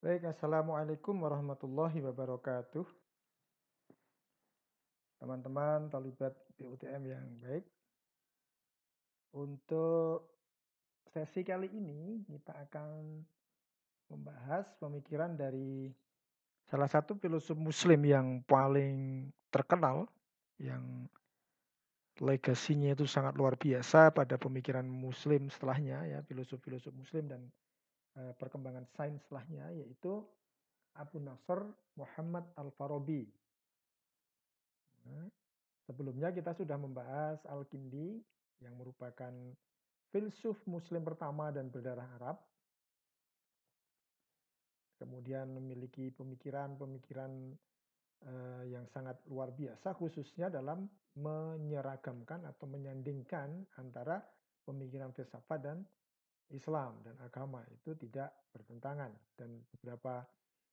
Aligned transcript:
Baik, 0.00 0.32
Assalamualaikum 0.32 1.12
warahmatullahi 1.12 2.00
wabarakatuh. 2.00 2.88
Teman-teman 5.20 5.92
Talibat 5.92 6.32
PUTM 6.56 7.04
yang 7.04 7.28
baik. 7.44 7.68
Untuk 9.36 10.24
sesi 11.12 11.44
kali 11.44 11.68
ini 11.68 12.24
kita 12.24 12.48
akan 12.64 13.20
membahas 14.08 14.72
pemikiran 14.80 15.36
dari 15.36 15.92
salah 16.72 16.88
satu 16.88 17.20
filosof 17.20 17.60
muslim 17.60 18.00
yang 18.00 18.40
paling 18.48 19.28
terkenal 19.52 20.08
yang 20.56 21.12
legasinya 22.24 22.96
itu 22.96 23.04
sangat 23.04 23.36
luar 23.36 23.60
biasa 23.60 24.16
pada 24.16 24.40
pemikiran 24.40 24.88
muslim 24.88 25.52
setelahnya 25.52 26.08
ya 26.08 26.18
filosof-filosof 26.24 26.96
muslim 26.96 27.28
dan 27.28 27.44
Eh, 28.18 28.34
perkembangan 28.34 28.90
sains 28.98 29.22
setelahnya 29.22 29.70
yaitu 29.70 30.18
Abu 30.98 31.22
Nasr 31.22 31.62
Muhammad 31.94 32.42
Al-Farabi. 32.58 33.22
Nah, 35.06 35.30
sebelumnya 35.86 36.34
kita 36.34 36.50
sudah 36.58 36.74
membahas 36.74 37.38
Al-Kindi 37.46 38.18
yang 38.66 38.74
merupakan 38.74 39.30
filsuf 40.10 40.58
muslim 40.66 41.06
pertama 41.06 41.54
dan 41.54 41.70
berdarah 41.70 42.10
Arab. 42.18 42.42
Kemudian 44.98 45.46
memiliki 45.54 46.10
pemikiran-pemikiran 46.10 47.32
uh, 48.26 48.62
yang 48.66 48.90
sangat 48.90 49.16
luar 49.30 49.54
biasa 49.54 49.94
khususnya 49.96 50.50
dalam 50.50 50.90
menyeragamkan 51.14 52.42
atau 52.42 52.66
menyandingkan 52.66 53.64
antara 53.78 54.18
pemikiran 54.66 55.14
filsafat 55.14 55.62
dan 55.62 55.78
Islam 56.50 56.98
dan 57.06 57.14
agama 57.22 57.62
itu 57.70 57.94
tidak 57.94 58.34
bertentangan 58.50 59.10
dan 59.38 59.62
beberapa 59.76 60.26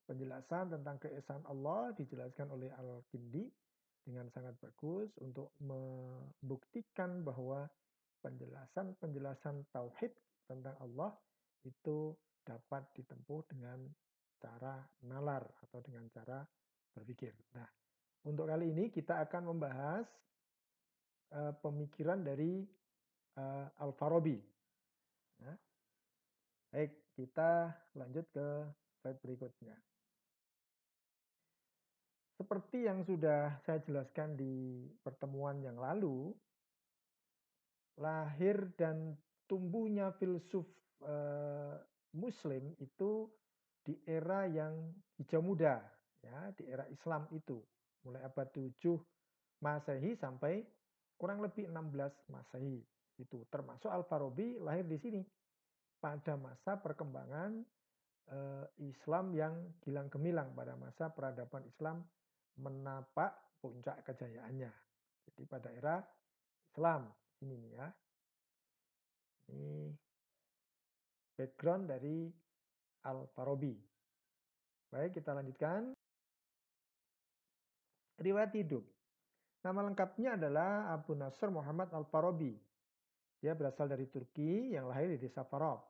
penjelasan 0.07 0.71
tentang 0.71 0.97
keesaan 0.97 1.43
Allah 1.45 1.91
dijelaskan 1.93 2.47
oleh 2.49 2.71
Al-Kindi 2.73 3.45
dengan 4.07 4.31
sangat 4.31 4.55
bagus 4.63 5.11
untuk 5.19 5.51
membuktikan 5.59 7.27
bahwa 7.27 7.67
penjelasan-penjelasan 8.23 9.67
tauhid 9.75 10.15
tentang 10.47 10.79
Allah 10.79 11.11
itu 11.67 12.15
dapat 12.47 12.87
ditempuh 12.95 13.43
dengan 13.51 13.83
cara 14.39 14.79
nalar 15.03 15.43
atau 15.67 15.83
dengan 15.83 16.07
cara 16.07 16.39
berpikir. 16.95 17.35
Nah, 17.51 17.67
untuk 18.23 18.47
kali 18.47 18.71
ini 18.71 18.87
kita 18.87 19.19
akan 19.27 19.51
membahas 19.51 20.07
uh, 21.35 21.51
pemikiran 21.59 22.23
dari 22.23 22.63
uh, 23.35 23.67
Al-Farabi. 23.83 24.39
Ya. 25.43 25.53
Baik, 26.67 26.91
kita 27.15 27.71
lanjut 27.95 28.27
ke 28.35 28.47
slide 28.99 29.19
berikutnya. 29.23 29.75
Seperti 32.37 32.85
yang 32.85 33.01
sudah 33.07 33.57
saya 33.65 33.81
jelaskan 33.87 34.35
di 34.37 34.85
pertemuan 35.01 35.63
yang 35.63 35.79
lalu, 35.79 36.35
lahir 37.97 38.67
dan 38.77 39.15
tumbuhnya 39.49 40.13
filsuf 40.19 40.67
eh, 41.01 41.75
Muslim 42.13 42.75
itu 42.77 43.31
di 43.81 43.95
era 44.03 44.45
yang 44.45 44.91
hijau 45.17 45.39
muda, 45.41 45.81
ya, 46.19 46.51
di 46.53 46.67
era 46.67 46.83
Islam 46.91 47.25
itu, 47.31 47.63
mulai 48.03 48.21
abad 48.27 48.51
7 48.51 48.75
Masehi 49.63 50.13
sampai 50.19 50.61
kurang 51.17 51.41
lebih 51.41 51.71
16 51.71 52.29
Masehi. 52.29 52.83
Itu 53.17 53.47
termasuk 53.49 53.89
Al-Farabi 53.89 54.61
lahir 54.61 54.85
di 54.85 54.99
sini 55.01 55.21
pada 55.97 56.37
masa 56.37 56.77
perkembangan 56.77 57.65
uh, 58.29 58.65
Islam 58.81 59.33
yang 59.33 59.53
gilang 59.81 60.07
gemilang 60.13 60.53
pada 60.53 60.77
masa 60.77 61.09
peradaban 61.09 61.65
Islam 61.65 62.05
menapak 62.57 63.33
puncak 63.61 64.05
kejayaannya. 64.05 64.71
Jadi 65.27 65.41
pada 65.49 65.69
era 65.73 65.97
Islam 66.69 67.09
ini 67.41 67.55
nih 67.57 67.71
ya. 67.73 67.87
Ini 69.47 69.73
background 71.37 71.83
dari 71.89 72.27
Al-Farabi. 73.07 73.75
Baik, 74.91 75.21
kita 75.21 75.31
lanjutkan. 75.31 75.95
Riwayat 78.17 78.51
hidup. 78.57 78.83
Nama 79.61 79.79
lengkapnya 79.87 80.35
adalah 80.35 80.89
Abu 80.91 81.13
Nasr 81.13 81.53
Muhammad 81.53 81.93
Al-Farabi 81.93 82.57
dia 83.37 83.53
berasal 83.53 83.85
dari 83.85 84.09
Turki 84.09 84.73
yang 84.73 84.89
lahir 84.89 85.13
di 85.13 85.21
desa 85.21 85.45
Farab. 85.45 85.85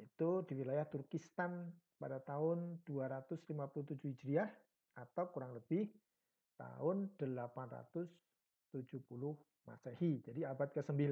Itu 0.00 0.46
di 0.48 0.56
wilayah 0.56 0.88
Turkistan 0.88 1.68
pada 2.00 2.18
tahun 2.22 2.82
257 2.84 3.98
Hijriah 4.00 4.50
atau 4.98 5.24
kurang 5.30 5.56
lebih 5.56 5.88
tahun 6.56 7.12
870 7.20 8.08
Masehi. 9.68 10.12
Jadi 10.24 10.40
abad 10.42 10.68
ke-9. 10.74 11.02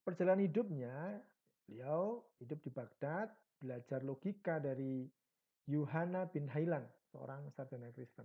Perjalanan 0.00 0.42
hidupnya, 0.46 1.20
beliau 1.68 2.24
hidup 2.40 2.58
di 2.64 2.70
Baghdad, 2.72 3.28
belajar 3.60 4.00
logika 4.00 4.56
dari 4.56 5.04
Yohana 5.68 6.24
bin 6.32 6.48
Hailan, 6.48 6.88
seorang 7.12 7.52
sarjana 7.52 7.92
Kristen 7.92 8.24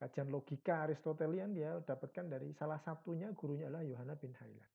kajian 0.00 0.32
logika 0.32 0.88
Aristotelian 0.88 1.52
dia 1.52 1.76
dapatkan 1.84 2.24
dari 2.24 2.56
salah 2.56 2.80
satunya 2.80 3.28
gurunya 3.36 3.68
adalah 3.68 3.84
Yohana 3.84 4.16
bin 4.16 4.32
Hailan. 4.32 4.70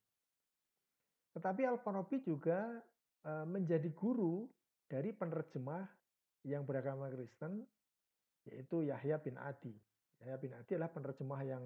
Tetapi 1.34 1.66
Al-Farabi 1.66 2.22
juga 2.22 2.78
menjadi 3.25 3.90
guru 3.90 4.46
dari 4.86 5.09
penerjemah 5.09 5.81
yang 6.46 6.62
beragama 6.62 7.09
Kristen 7.09 7.66
yaitu 8.46 8.86
Yahya 8.86 9.18
bin 9.18 9.36
Adi. 9.41 9.74
Yahya 10.22 10.38
bin 10.38 10.53
Adi 10.53 10.78
adalah 10.78 10.94
penerjemah 10.94 11.41
yang 11.41 11.63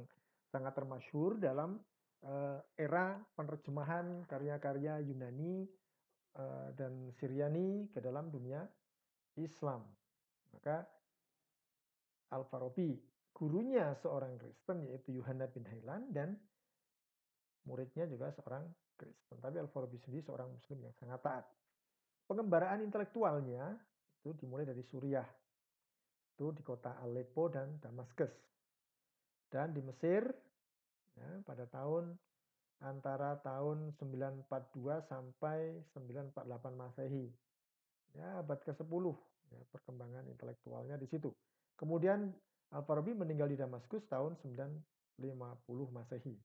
sangat 0.48 0.74
termasyhur 0.74 1.38
dalam 1.38 1.78
e, 2.24 2.34
era 2.80 3.20
penerjemahan 3.36 4.24
karya-karya 4.26 5.04
Yunani 5.04 5.68
e, 6.34 6.44
dan 6.80 7.12
Syriani 7.20 7.92
ke 7.92 8.00
dalam 8.00 8.32
dunia 8.32 8.64
Islam. 9.36 9.84
Maka 10.56 10.88
Al-Farabi 12.32 12.96
gurunya 13.36 13.92
seorang 14.00 14.40
Kristen 14.40 14.88
yaitu 14.88 15.20
Yohana 15.20 15.52
bin 15.52 15.68
Hailan 15.68 16.08
dan 16.16 16.40
muridnya 17.68 18.08
juga 18.08 18.32
seorang 18.32 18.66
Kristen. 19.00 19.40
Tapi 19.40 19.56
Al-Farabi 19.64 19.96
sendiri 20.04 20.20
seorang 20.28 20.52
muslim 20.52 20.84
yang 20.84 20.94
sangat 21.00 21.24
taat. 21.24 21.46
Pengembaraan 22.28 22.84
intelektualnya 22.84 23.80
itu 24.20 24.36
dimulai 24.36 24.68
dari 24.68 24.84
Suriah. 24.84 25.26
Itu 26.36 26.52
di 26.52 26.60
kota 26.62 27.00
Aleppo 27.00 27.48
dan 27.48 27.80
Damaskus. 27.80 28.32
Dan 29.50 29.72
di 29.72 29.82
Mesir 29.82 30.28
ya, 31.16 31.30
pada 31.48 31.66
tahun 31.66 32.14
antara 32.80 33.40
tahun 33.44 33.92
942 33.98 35.10
sampai 35.10 35.84
948 35.96 36.76
Masehi. 36.76 37.28
Ya, 38.14 38.40
abad 38.40 38.60
ke-10 38.62 39.06
ya, 39.52 39.60
perkembangan 39.74 40.26
intelektualnya 40.30 40.96
di 40.96 41.08
situ. 41.10 41.34
Kemudian 41.76 42.30
Al-Farabi 42.70 43.18
meninggal 43.18 43.50
di 43.50 43.58
Damaskus 43.58 44.06
tahun 44.06 44.38
950 44.46 45.26
Masehi, 45.90 46.38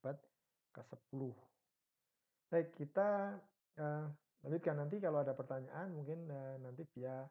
abad 0.00 0.16
ke-10. 0.72 1.57
Baik, 2.48 2.72
kita 2.80 3.36
uh, 3.76 4.08
lanjutkan 4.40 4.80
nanti 4.80 4.96
kalau 5.04 5.20
ada 5.20 5.36
pertanyaan 5.36 5.92
mungkin 5.92 6.24
uh, 6.32 6.56
nanti 6.64 6.80
via 6.96 7.28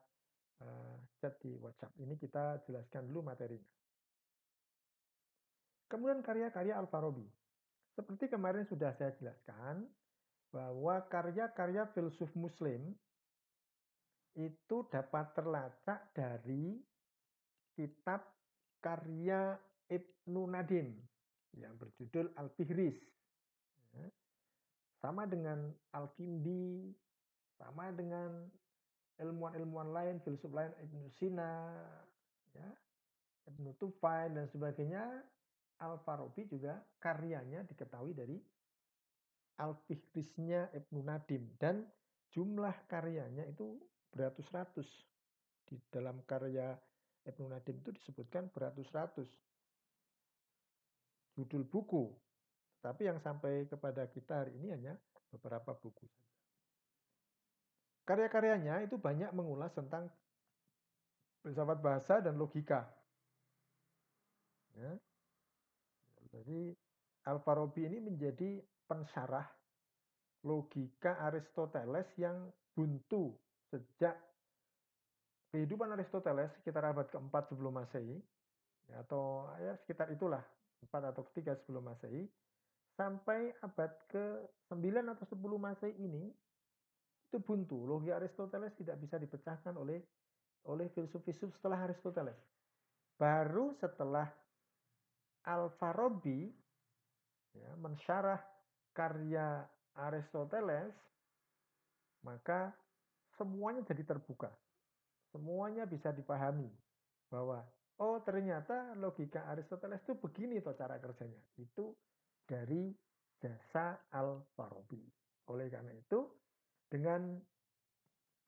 uh, 0.61 0.95
chat 1.17 1.33
di 1.41 1.57
WhatsApp. 1.57 1.97
Ini 1.97 2.13
kita 2.21 2.61
jelaskan 2.69 3.09
dulu 3.09 3.25
materinya. 3.25 3.73
Kemudian 5.89 6.21
karya-karya 6.21 6.77
Al-Farabi. 6.77 7.25
Seperti 7.97 8.29
kemarin 8.29 8.69
sudah 8.69 8.93
saya 8.93 9.09
jelaskan 9.17 9.89
bahwa 10.53 11.01
karya-karya 11.09 11.89
filsuf 11.97 12.29
muslim 12.37 12.93
itu 14.37 14.77
dapat 14.93 15.33
terlacak 15.33 16.13
dari 16.13 16.77
kitab 17.73 18.21
karya 18.85 19.57
Ibnu 19.89 20.45
Nadim 20.45 20.93
yang 21.57 21.73
berjudul 21.73 22.37
Al-Fihris. 22.37 23.01
Sama 24.97 25.29
dengan 25.29 25.69
Al-Kindi, 25.93 26.89
sama 27.57 27.93
dengan 27.93 28.49
ilmuwan-ilmuwan 29.17 29.89
lain, 29.93 30.15
filsuf 30.21 30.49
lain, 30.53 30.73
Ibnu 30.81 31.09
Sina, 31.17 31.73
ya, 32.53 32.69
Ibnu 33.49 33.73
Tufail, 33.77 34.33
dan 34.33 34.45
sebagainya, 34.49 35.05
Al-Farabi 35.77 36.49
juga 36.49 36.81
karyanya 36.97 37.61
diketahui 37.69 38.17
dari 38.17 38.37
Al-Fihrisnya 39.61 40.73
Ibnu 40.73 41.05
Nadim. 41.05 41.45
Dan 41.61 41.85
jumlah 42.33 42.73
karyanya 42.89 43.45
itu 43.45 43.77
beratus-ratus. 44.09 44.89
Di 45.67 45.77
dalam 45.93 46.23
karya 46.25 46.73
Ibnu 47.27 47.45
Nadim 47.51 47.77
itu 47.81 47.91
disebutkan 47.93 48.49
beratus-ratus 48.49 49.29
judul 51.37 51.67
buku. 51.69 52.09
Tapi 52.87 53.03
yang 53.03 53.19
sampai 53.19 53.67
kepada 53.67 54.07
kita 54.07 54.47
hari 54.47 54.55
ini 54.55 54.71
hanya 54.71 54.95
beberapa 55.27 55.75
buku 55.75 56.07
saja. 56.07 56.23
karya-karyanya 58.07 58.87
itu 58.87 58.95
banyak 58.95 59.35
mengulas 59.35 59.75
tentang 59.75 60.07
filsafat 61.43 61.83
bahasa 61.83 62.23
dan 62.23 62.39
logika. 62.39 62.87
Ya. 64.79 64.95
Jadi 66.31 66.71
Al-Farabi 67.27 67.91
ini 67.91 67.99
menjadi 67.99 68.63
pensyarah 68.87 69.43
logika 70.47 71.19
Aristoteles 71.27 72.07
yang 72.15 72.47
buntu 72.71 73.35
sejak 73.67 74.15
kehidupan 75.51 75.91
Aristoteles 75.91 76.55
sekitar 76.63 76.87
abad 76.87 77.11
keempat 77.11 77.51
sebelum 77.51 77.75
Masehi 77.75 78.23
atau 78.95 79.51
ya 79.59 79.75
sekitar 79.83 80.07
itulah 80.15 80.39
empat 80.87 81.11
atau 81.11 81.27
ketiga 81.27 81.59
sebelum 81.59 81.91
Masehi 81.91 82.23
sampai 82.97 83.53
abad 83.61 83.93
ke-9 84.09 84.89
atau 85.13 85.25
10 85.29 85.37
Masehi 85.61 85.93
ini 86.01 86.33
itu 87.29 87.37
buntu. 87.37 87.85
Logika 87.85 88.17
Aristoteles 88.17 88.73
tidak 88.73 88.97
bisa 88.97 89.21
dipecahkan 89.21 89.77
oleh 89.77 90.01
oleh 90.67 90.89
filsuf-filsuf 90.91 91.53
setelah 91.55 91.85
Aristoteles. 91.87 92.35
Baru 93.15 93.71
setelah 93.77 94.27
Al-Farabi 95.47 96.51
ya, 97.55 97.71
mensyarah 97.79 98.41
karya 98.91 99.63
Aristoteles, 99.95 100.93
maka 102.25 102.75
semuanya 103.37 103.85
jadi 103.87 104.03
terbuka. 104.03 104.51
Semuanya 105.31 105.85
bisa 105.85 106.11
dipahami 106.11 106.67
bahwa 107.29 107.63
oh 108.01 108.19
ternyata 108.25 108.97
logika 108.97 109.45
Aristoteles 109.53 110.03
itu 110.03 110.17
begini 110.17 110.59
toh 110.59 110.75
cara 110.75 110.99
kerjanya. 110.99 111.39
Itu 111.55 111.95
dari 112.47 112.89
jasa 113.37 114.07
Al-Farabi. 114.15 115.03
Oleh 115.51 115.67
karena 115.67 115.91
itu 115.91 116.25
dengan 116.87 117.35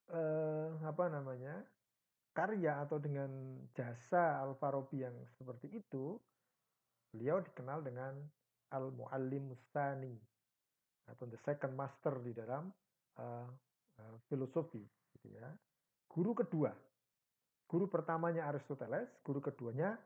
eh, 0.10 0.72
apa 0.88 1.06
namanya? 1.12 1.60
karya 2.40 2.88
atau 2.88 3.02
dengan 3.02 3.28
jasa 3.76 4.40
Al-Farabi 4.48 5.04
yang 5.04 5.16
seperti 5.36 5.76
itu, 5.76 6.16
beliau 7.12 7.44
dikenal 7.44 7.84
dengan 7.84 8.16
Al-Muallim 8.72 9.52
Mustani 9.52 10.16
atau 11.10 11.26
the 11.26 11.40
second 11.42 11.74
master 11.74 12.22
di 12.22 12.32
dalam 12.38 12.70
uh, 13.18 13.50
uh, 13.98 14.16
filosofi 14.30 14.80
gitu 15.18 15.28
ya. 15.34 15.50
Guru 16.08 16.38
kedua. 16.38 16.72
Guru 17.70 17.86
pertamanya 17.86 18.50
Aristoteles, 18.50 19.10
guru 19.26 19.42
keduanya 19.44 19.98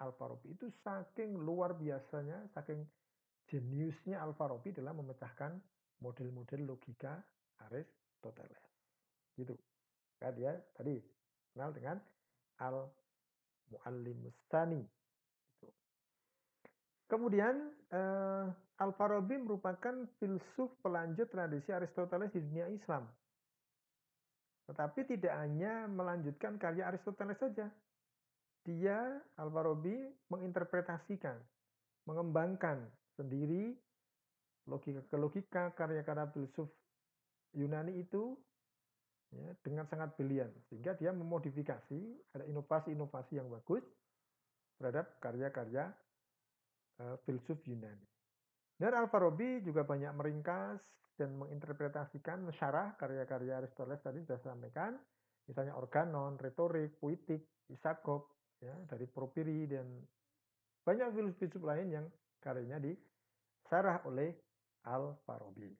Al-Farabi 0.00 0.54
itu 0.54 0.70
saking 0.82 1.36
luar 1.36 1.74
biasanya, 1.74 2.48
saking 2.54 2.86
jeniusnya 3.48 4.20
Al-Farabi 4.20 4.76
dalam 4.76 5.00
memecahkan 5.00 5.56
model-model 6.04 6.68
logika 6.68 7.16
Aristoteles. 7.68 8.64
Gitu. 9.34 9.56
Kan 10.20 10.34
dia 10.36 10.54
tadi 10.76 10.98
kenal 11.54 11.72
dengan 11.72 11.96
Al-Muallim 12.60 14.18
Mustani. 14.28 14.82
Gitu. 15.58 15.68
Kemudian 17.08 17.72
eh, 17.88 18.46
Al-Farabi 18.78 19.40
merupakan 19.42 20.06
filsuf 20.20 20.70
pelanjut 20.84 21.26
tradisi 21.32 21.72
Aristoteles 21.72 22.30
di 22.30 22.44
dunia 22.44 22.68
Islam. 22.70 23.08
Tetapi 24.68 25.00
tidak 25.16 25.32
hanya 25.32 25.88
melanjutkan 25.88 26.60
karya 26.60 26.92
Aristoteles 26.92 27.40
saja. 27.40 27.72
Dia, 28.68 29.16
Al-Farabi, 29.40 29.96
menginterpretasikan, 30.28 31.40
mengembangkan 32.04 32.84
sendiri 33.18 33.74
logika 34.70 35.02
ke 35.10 35.16
logika 35.18 35.62
karya-karya 35.74 36.30
filsuf 36.30 36.70
Yunani 37.58 37.98
itu 37.98 38.38
ya, 39.34 39.50
dengan 39.64 39.88
sangat 39.90 40.14
brilian 40.14 40.52
sehingga 40.70 40.94
dia 40.94 41.10
memodifikasi 41.10 42.00
ada 42.38 42.44
inovasi-inovasi 42.46 43.40
yang 43.42 43.50
bagus 43.50 43.82
terhadap 44.78 45.18
karya-karya 45.18 45.90
uh, 47.02 47.16
filsuf 47.26 47.58
Yunani. 47.66 48.06
Dan 48.78 48.94
Al-Farabi 48.94 49.66
juga 49.66 49.82
banyak 49.82 50.14
meringkas 50.14 50.78
dan 51.18 51.34
menginterpretasikan 51.34 52.46
syarah 52.54 52.94
karya-karya 52.94 53.58
Aristoteles 53.58 53.98
tadi 54.06 54.22
sudah 54.22 54.38
sampaikan, 54.38 54.94
misalnya 55.50 55.74
organon, 55.74 56.38
retorik, 56.38 56.94
puitik, 57.02 57.42
isagog, 57.74 58.30
ya, 58.62 58.70
dari 58.86 59.10
Propiri 59.10 59.66
dan 59.66 59.98
banyak 60.86 61.10
filsuf-filsuf 61.10 61.62
lain 61.66 61.88
yang 61.90 62.06
karyanya 62.40 62.78
disarah 62.82 64.02
oleh 64.06 64.34
Al-Farabi. 64.86 65.74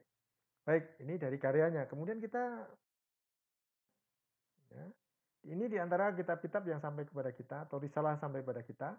Baik, 0.67 1.01
ini 1.01 1.17
dari 1.17 1.41
karyanya. 1.41 1.89
Kemudian 1.89 2.21
kita 2.21 2.45
ya, 4.69 4.85
ini 5.49 5.65
di 5.71 5.81
antara 5.81 6.13
kitab-kitab 6.13 6.69
yang 6.69 6.81
sampai 6.83 7.09
kepada 7.09 7.33
kita 7.33 7.57
atau 7.65 7.81
risalah 7.81 8.21
sampai 8.21 8.45
kepada 8.45 8.63
kita 8.67 8.91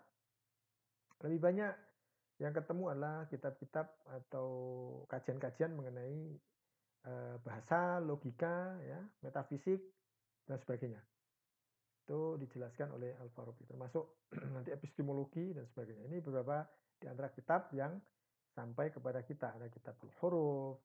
lebih 1.20 1.40
banyak 1.40 1.74
yang 2.40 2.56
ketemu 2.56 2.84
adalah 2.96 3.28
kitab-kitab 3.28 3.86
atau 4.08 4.48
kajian-kajian 5.12 5.76
mengenai 5.76 6.40
uh, 7.04 7.36
bahasa, 7.44 8.00
logika, 8.00 8.80
ya, 8.88 9.04
metafisik 9.20 9.84
dan 10.48 10.56
sebagainya. 10.64 11.04
Itu 12.08 12.40
dijelaskan 12.40 12.96
oleh 12.96 13.12
Al-Farabi 13.20 13.68
termasuk 13.68 14.24
nanti 14.56 14.72
epistemologi 14.72 15.52
dan 15.52 15.68
sebagainya. 15.68 16.08
Ini 16.08 16.24
beberapa 16.24 16.64
di 17.00 17.08
antara 17.08 17.32
kitab 17.32 17.72
yang 17.72 17.96
sampai 18.54 18.92
kepada 18.92 19.24
kita. 19.24 19.56
Ada 19.56 19.72
kitab 19.72 19.96
huruf, 20.20 20.78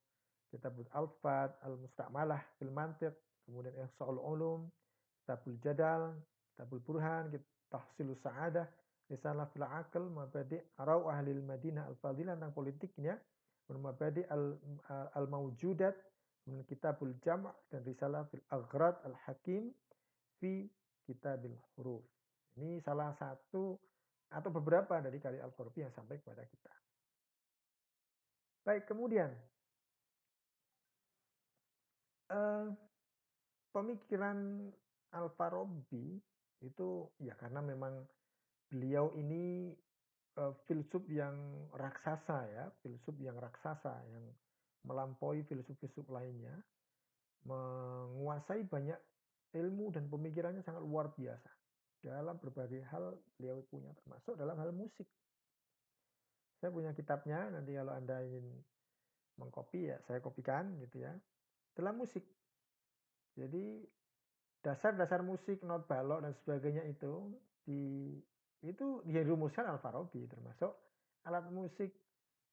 kitab 0.48 0.78
al-fat, 0.94 1.58
al-musta'malah, 1.66 2.40
fil 2.56 2.70
mantiq, 2.70 3.12
kemudian 3.44 3.74
ihsa'ul 3.84 4.22
ulum, 4.22 4.70
kitabul 5.22 5.58
jadal, 5.58 6.14
kitabul 6.54 6.80
burhan, 6.86 7.34
tahsilus 7.68 8.22
sa'adah, 8.22 8.66
risalah 9.10 9.46
fil 9.52 9.66
akal 9.68 10.08
mabadi 10.08 10.56
arau 10.80 11.12
ahli 11.12 11.36
madinah 11.36 11.84
al 11.84 11.96
fadilah 12.00 12.36
tentang 12.40 12.56
politiknya 12.56 13.14
mabadi 13.76 14.24
al 14.28 14.56
al 15.16 15.26
maujudat 15.28 15.96
kitabul 16.68 17.12
jam' 17.24 17.48
dan 17.72 17.80
risalah 17.84 18.28
fil 18.28 18.44
aghrad 18.52 18.96
al 19.04 19.16
hakim 19.24 19.72
fi 20.40 20.68
kitabil 21.04 21.56
huruf 21.76 22.04
ini 22.60 22.80
salah 22.84 23.12
satu 23.16 23.76
atau 24.34 24.50
beberapa 24.50 24.98
dari 24.98 25.22
karya 25.22 25.46
Al-Qurbi 25.46 25.86
yang 25.86 25.94
sampai 25.94 26.18
kepada 26.18 26.42
kita. 26.42 26.72
Baik, 28.66 28.90
kemudian 28.90 29.30
eh, 32.34 32.66
pemikiran 33.70 34.38
Al-Farabi 35.14 36.18
itu 36.64 36.88
ya 37.22 37.38
karena 37.38 37.60
memang 37.62 38.02
beliau 38.72 39.14
ini 39.14 39.70
uh, 40.40 40.54
filsuf 40.66 41.04
yang 41.06 41.68
raksasa 41.74 42.38
ya, 42.50 42.64
filsuf 42.82 43.14
yang 43.22 43.38
raksasa 43.38 43.94
yang 44.10 44.24
melampaui 44.84 45.46
filsuf-filsuf 45.46 46.04
lainnya, 46.10 46.58
menguasai 47.46 48.66
banyak 48.66 48.98
ilmu 49.54 49.94
dan 49.94 50.10
pemikirannya 50.10 50.60
sangat 50.66 50.82
luar 50.82 51.14
biasa. 51.14 51.50
Dalam 52.04 52.36
berbagai 52.36 52.84
hal 52.92 53.16
beliau 53.40 53.64
punya 53.72 53.88
termasuk 54.04 54.36
dalam 54.36 54.60
hal 54.60 54.76
musik. 54.76 55.08
Saya 56.60 56.68
punya 56.68 56.92
kitabnya, 56.92 57.48
nanti 57.48 57.72
kalau 57.72 57.96
Anda 57.96 58.20
ingin 58.20 58.44
mengkopi 59.40 59.88
ya 59.88 59.96
saya 60.04 60.20
kopikan 60.20 60.76
gitu 60.84 61.00
ya. 61.00 61.16
Dalam 61.72 61.96
musik. 61.96 62.22
Jadi 63.34 63.82
dasar-dasar 64.60 65.24
musik, 65.24 65.64
not 65.64 65.88
balok 65.88 66.22
dan 66.28 66.32
sebagainya 66.44 66.84
itu 66.92 67.32
di 67.64 68.12
itu 68.64 69.04
dirumuskan 69.04 69.68
Al-Farabi 69.76 70.24
termasuk 70.24 70.72
alat 71.28 71.44
musik 71.52 71.92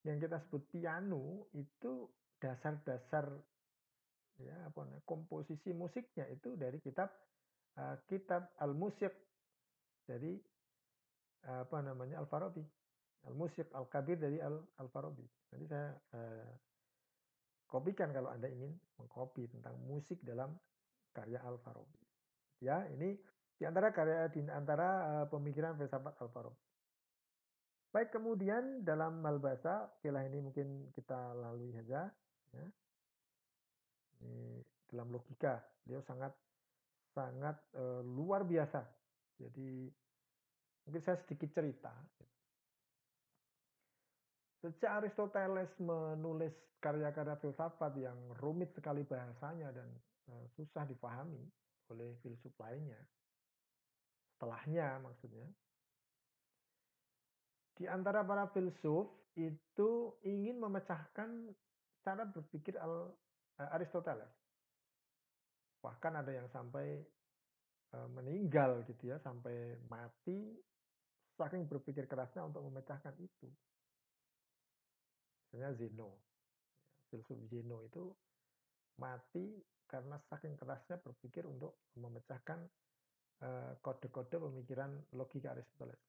yang 0.04 0.20
kita 0.20 0.44
sebut 0.48 0.64
piano 0.68 1.48
itu 1.56 2.10
dasar-dasar 2.42 3.32
ya 4.42 4.56
apa 4.66 4.80
namanya 4.82 5.06
komposisi 5.06 5.72
musiknya 5.72 6.26
itu 6.34 6.58
dari 6.58 6.82
kitab 6.82 7.14
uh, 7.78 7.96
kitab 8.10 8.50
Al-Musik 8.60 9.14
dari 10.06 10.38
apa 11.42 11.82
namanya 11.82 12.22
Al-Farabi 12.22 12.62
Al-Musik 13.30 13.74
Al-Kabir 13.74 14.18
dari 14.22 14.38
Al-Farabi 14.78 15.26
nanti 15.54 15.66
saya 15.66 15.90
uh, 16.14 16.52
kopikan 17.66 18.14
kalau 18.14 18.30
Anda 18.30 18.46
ingin 18.50 18.78
mengkopi 19.02 19.50
tentang 19.50 19.78
musik 19.82 20.22
dalam 20.22 20.54
karya 21.14 21.42
Al-Farabi 21.42 22.02
ya 22.62 22.86
ini 22.94 23.18
di 23.62 23.70
antara 23.70 23.94
karya 23.94 24.26
di 24.34 24.42
antara 24.50 25.22
uh, 25.22 25.26
pemikiran 25.30 25.78
filsafat 25.78 26.18
Al-Farabi. 26.18 26.58
Baik, 27.92 28.10
kemudian 28.10 28.88
dalam 28.88 29.20
hal 29.22 29.38
bahasa, 29.38 29.92
istilah 30.00 30.24
ini 30.24 30.40
mungkin 30.40 30.90
kita 30.96 31.36
lalui 31.36 31.76
saja. 31.76 32.08
Ya. 32.56 32.66
Ini 34.24 34.64
dalam 34.88 35.12
logika, 35.12 35.60
dia 35.84 36.00
sangat 36.08 36.32
sangat 37.12 37.60
uh, 37.76 38.00
luar 38.02 38.48
biasa. 38.48 38.82
Jadi 39.40 39.88
mungkin 40.88 41.02
saya 41.04 41.18
sedikit 41.22 41.50
cerita. 41.54 41.94
Sejak 44.62 45.02
Aristoteles 45.02 45.74
menulis 45.82 46.54
karya-karya 46.82 47.38
filsafat 47.42 47.94
yang 47.98 48.18
rumit 48.42 48.74
sekali 48.74 49.06
bahasanya 49.06 49.74
dan 49.74 49.90
uh, 50.30 50.46
susah 50.58 50.86
dipahami 50.86 51.42
oleh 51.90 52.14
filsuf 52.22 52.54
lainnya, 52.62 52.98
setelahnya 54.38 55.02
maksudnya, 55.02 55.50
di 57.78 57.90
antara 57.90 58.22
para 58.22 58.46
filsuf 58.54 59.10
itu 59.34 60.14
ingin 60.22 60.62
memecahkan 60.62 61.50
cara 62.06 62.24
berpikir 62.30 62.78
uh, 62.78 63.10
Aristoteles. 63.74 64.30
Bahkan 65.82 66.14
ada 66.22 66.30
yang 66.30 66.46
sampai 66.54 67.02
meninggal 67.92 68.88
gitu 68.88 69.12
ya, 69.12 69.20
sampai 69.20 69.76
mati 69.92 70.56
saking 71.36 71.68
berpikir 71.68 72.06
kerasnya 72.08 72.46
untuk 72.48 72.64
memecahkan 72.64 73.16
itu. 73.20 73.48
Misalnya 75.52 75.76
Zeno. 75.76 76.10
Filsuf 77.12 77.36
Zeno 77.52 77.84
itu 77.84 78.08
mati 78.96 79.60
karena 79.90 80.16
saking 80.32 80.56
kerasnya 80.56 80.96
berpikir 81.04 81.44
untuk 81.44 81.92
memecahkan 82.00 82.64
eh, 83.44 83.74
kode-kode 83.84 84.40
pemikiran 84.40 84.96
logika 85.12 85.52
Aristoteles. 85.52 86.00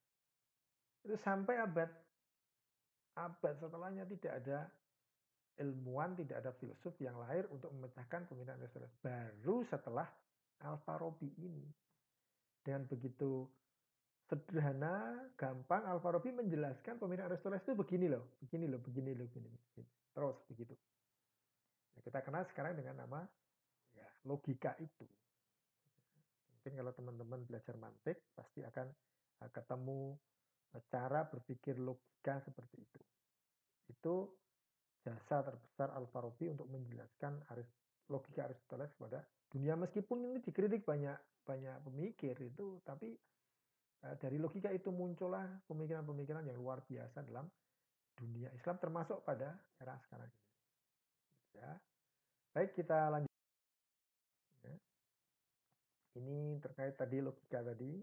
Itu 1.03 1.19
sampai 1.27 1.59
abad 1.59 1.91
abad 3.19 3.55
setelahnya 3.59 4.07
tidak 4.07 4.33
ada 4.45 4.71
ilmuwan, 5.59 6.15
tidak 6.15 6.47
ada 6.47 6.55
filsuf 6.57 6.95
yang 7.03 7.19
lahir 7.19 7.45
untuk 7.51 7.75
memecahkan 7.75 8.31
pemikiran 8.31 8.63
Aristoteles. 8.63 8.95
Baru 9.03 9.67
setelah 9.67 10.07
Alfarabi 10.65 11.31
ini. 11.43 11.67
Dengan 12.63 12.87
begitu 12.87 13.47
sederhana, 14.31 15.29
gampang 15.37 15.85
Alfarabi 15.85 16.31
menjelaskan 16.33 16.97
pemikiran 16.97 17.29
Aristoteles 17.29 17.67
itu 17.67 17.75
begini 17.77 18.07
loh, 18.09 18.39
begini 18.41 18.71
loh, 18.71 18.81
begini 18.81 19.13
loh, 19.13 19.27
begini. 19.29 19.51
begini. 19.51 19.91
Terus 20.13 20.37
begitu. 20.49 20.75
Ya, 21.93 22.01
kita 22.01 22.19
kenal 22.25 22.49
sekarang 22.49 22.79
dengan 22.79 23.03
nama 23.03 23.21
ya, 23.93 24.09
logika 24.25 24.73
itu. 24.81 25.05
Mungkin 26.55 26.73
kalau 26.79 26.93
teman-teman 26.95 27.41
belajar 27.45 27.75
mantik 27.77 28.23
pasti 28.33 28.63
akan 28.63 28.87
uh, 29.43 29.51
ketemu 29.51 30.15
uh, 30.73 30.83
cara 30.89 31.27
berpikir 31.27 31.77
logika 31.77 32.39
seperti 32.47 32.77
itu. 32.79 33.01
Itu 33.91 34.15
jasa 35.03 35.43
terbesar 35.43 35.91
Alfarabi 35.99 36.55
untuk 36.55 36.71
menjelaskan 36.71 37.43
logika 38.07 38.47
Aristoteles 38.47 38.95
kepada 38.95 39.27
dunia 39.53 39.77
meskipun 39.77 40.33
ini 40.33 40.39
dikritik 40.41 40.89
banyak 40.89 41.17
banyak 41.45 41.77
pemikir 41.85 42.35
itu 42.41 42.81
tapi 42.83 43.13
Eh, 44.03 44.17
dari 44.19 44.35
logika 44.35 44.67
itu 44.75 44.91
muncullah 44.91 45.47
pemikiran-pemikiran 45.71 46.43
yang 46.43 46.59
luar 46.59 46.83
biasa 46.83 47.23
dalam 47.23 47.47
dunia 48.19 48.51
Islam 48.51 48.75
termasuk 48.83 49.23
pada 49.23 49.55
era 49.79 49.95
sekarang 50.03 50.27
ini. 50.27 50.43
Ya. 51.55 51.71
Baik 52.51 52.75
kita 52.75 53.15
lanjut. 53.15 53.31
Ya. 54.67 54.75
Ini 56.19 56.59
terkait 56.59 56.99
tadi 56.99 57.23
logika 57.23 57.63
tadi. 57.63 58.03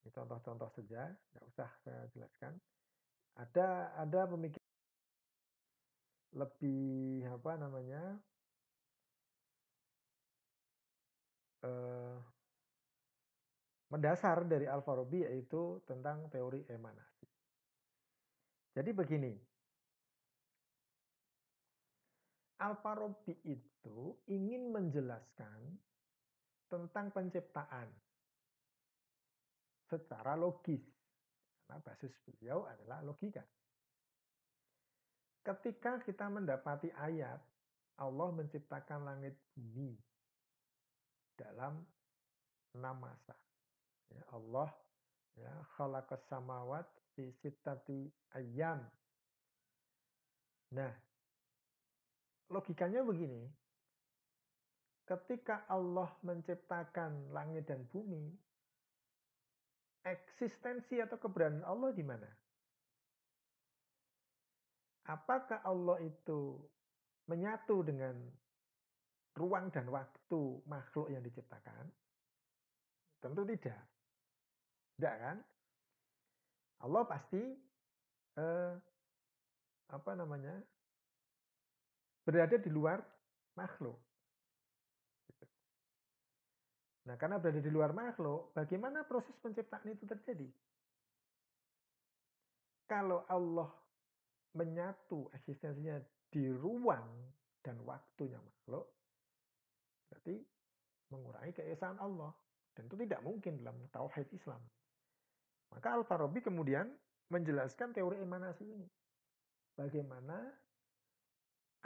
Ini 0.00 0.10
contoh-contoh 0.10 0.74
saja, 0.74 1.06
tidak 1.06 1.44
usah 1.46 1.70
saya 1.86 2.02
jelaskan. 2.10 2.58
Ada 3.38 3.94
ada 3.94 4.26
pemikiran 4.26 4.74
lebih 6.34 7.30
apa 7.30 7.52
namanya 7.62 8.18
eh, 11.64 12.16
mendasar 13.90 14.46
dari 14.46 14.70
Al-Farabi 14.70 15.26
yaitu 15.26 15.82
tentang 15.84 16.30
teori 16.30 16.62
emanasi. 16.70 17.26
Jadi 18.70 18.90
begini, 18.94 19.34
Al-Farabi 22.62 23.34
itu 23.44 24.14
ingin 24.30 24.70
menjelaskan 24.70 25.58
tentang 26.70 27.10
penciptaan 27.10 27.88
secara 29.90 30.38
logis. 30.38 30.86
Karena 31.66 31.82
basis 31.82 32.14
beliau 32.22 32.66
adalah 32.66 33.02
logika. 33.02 33.42
Ketika 35.42 35.98
kita 36.04 36.30
mendapati 36.30 36.94
ayat 36.94 37.42
Allah 37.98 38.28
menciptakan 38.30 39.02
langit 39.02 39.34
bumi 39.56 39.96
dalam 41.40 41.80
enam 42.76 42.96
masa. 43.00 43.32
Ya, 44.12 44.22
Allah 44.36 44.68
ya 45.40 45.54
khalaqas 45.80 46.20
samawat 46.28 46.84
fi 47.16 47.32
sittati 47.40 48.12
ayyam. 48.36 48.84
Nah, 50.76 50.92
logikanya 52.52 53.00
begini. 53.02 53.48
Ketika 55.08 55.66
Allah 55.66 56.06
menciptakan 56.22 57.34
langit 57.34 57.66
dan 57.66 57.82
bumi, 57.90 58.30
eksistensi 60.06 61.02
atau 61.02 61.18
keberadaan 61.18 61.66
Allah 61.66 61.90
di 61.90 62.04
mana? 62.06 62.30
Apakah 65.10 65.66
Allah 65.66 65.98
itu 66.06 66.62
menyatu 67.26 67.82
dengan 67.82 68.14
ruang 69.36 69.70
dan 69.70 69.86
waktu 69.88 70.42
makhluk 70.66 71.08
yang 71.12 71.22
diciptakan? 71.22 71.86
Tentu 73.20 73.42
tidak. 73.44 73.82
Tidak 74.96 75.16
kan? 75.20 75.36
Allah 76.80 77.02
pasti 77.04 77.42
eh, 78.40 78.72
apa 79.90 80.10
namanya 80.16 80.54
berada 82.24 82.56
di 82.56 82.70
luar 82.72 83.02
makhluk. 83.58 83.98
Nah, 87.08 87.16
karena 87.16 87.40
berada 87.40 87.58
di 87.58 87.72
luar 87.72 87.90
makhluk, 87.90 88.54
bagaimana 88.54 89.02
proses 89.08 89.34
penciptaan 89.40 89.88
itu 89.88 90.04
terjadi? 90.06 90.46
Kalau 92.86 93.24
Allah 93.26 93.70
menyatu 94.54 95.30
eksistensinya 95.34 95.98
di 96.30 96.46
ruang 96.50 97.08
dan 97.62 97.78
waktunya 97.82 98.38
makhluk, 98.38 98.99
berarti 100.10 100.34
mengurangi 101.14 101.54
keesaan 101.54 101.96
Allah. 102.02 102.34
Dan 102.74 102.86
itu 102.86 102.96
tidak 103.06 103.20
mungkin 103.22 103.62
dalam 103.62 103.78
tauhid 103.94 104.30
Islam. 104.34 104.62
Maka 105.70 105.94
Al-Farabi 105.94 106.42
kemudian 106.42 106.90
menjelaskan 107.30 107.94
teori 107.94 108.18
emanasi 108.18 108.66
ini. 108.66 108.88
Bagaimana 109.78 110.50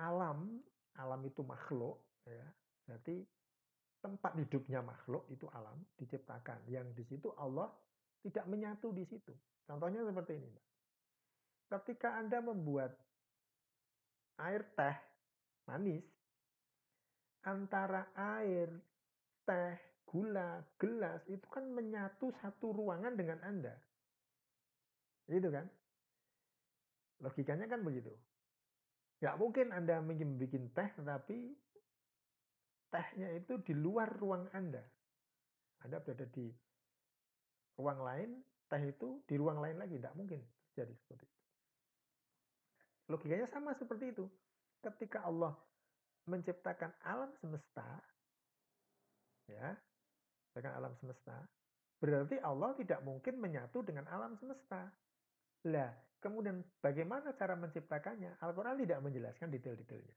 alam, 0.00 0.60
alam 0.96 1.20
itu 1.24 1.44
makhluk, 1.44 2.00
ya, 2.24 2.44
berarti 2.88 3.22
tempat 4.00 4.36
hidupnya 4.36 4.84
makhluk 4.84 5.24
itu 5.32 5.48
alam 5.52 5.76
diciptakan. 6.00 6.64
Yang 6.68 6.86
di 6.96 7.04
situ 7.04 7.28
Allah 7.36 7.68
tidak 8.24 8.44
menyatu 8.48 8.92
di 8.92 9.04
situ. 9.04 9.32
Contohnya 9.64 10.04
seperti 10.04 10.36
ini. 10.36 10.60
Ketika 11.68 12.20
Anda 12.20 12.44
membuat 12.44 12.92
air 14.40 14.64
teh 14.76 14.96
manis, 15.68 16.04
antara 17.44 18.08
air, 18.16 18.72
teh, 19.44 19.76
gula, 20.08 20.64
gelas 20.80 21.20
itu 21.28 21.44
kan 21.52 21.68
menyatu 21.68 22.32
satu 22.40 22.72
ruangan 22.72 23.14
dengan 23.16 23.40
Anda. 23.44 23.74
Gitu 25.28 25.48
kan? 25.52 25.66
Logikanya 27.20 27.68
kan 27.68 27.80
begitu. 27.84 28.12
Gak 29.20 29.40
mungkin 29.40 29.72
Anda 29.72 30.04
bikin 30.04 30.72
teh 30.72 30.88
tetapi 31.00 31.56
tehnya 32.92 33.28
itu 33.36 33.56
di 33.64 33.72
luar 33.72 34.12
ruang 34.20 34.48
Anda. 34.52 34.84
Anda 35.84 36.00
berada 36.00 36.24
di 36.28 36.48
ruang 37.76 38.00
lain, 38.00 38.30
teh 38.68 38.82
itu 38.84 39.24
di 39.28 39.34
ruang 39.36 39.60
lain 39.60 39.76
lagi. 39.80 39.96
Tidak 39.96 40.14
mungkin 40.16 40.40
terjadi 40.72 40.94
seperti 40.96 41.24
itu. 41.24 41.40
Logikanya 43.12 43.48
sama 43.48 43.76
seperti 43.76 44.12
itu. 44.16 44.24
Ketika 44.80 45.24
Allah 45.24 45.56
menciptakan 46.24 46.92
alam 47.04 47.30
semesta, 47.40 47.86
ya 49.48 49.76
dengan 50.54 50.72
alam 50.80 50.94
semesta, 51.02 51.36
berarti 51.98 52.38
Allah 52.40 52.72
tidak 52.78 53.00
mungkin 53.02 53.42
menyatu 53.42 53.82
dengan 53.82 54.06
alam 54.08 54.38
semesta. 54.38 54.88
Lah, 55.68 55.90
kemudian 56.20 56.60
bagaimana 56.80 57.34
cara 57.34 57.56
menciptakannya? 57.56 58.38
Al-Quran 58.40 58.80
tidak 58.84 59.00
menjelaskan 59.02 59.48
detail-detailnya. 59.50 60.16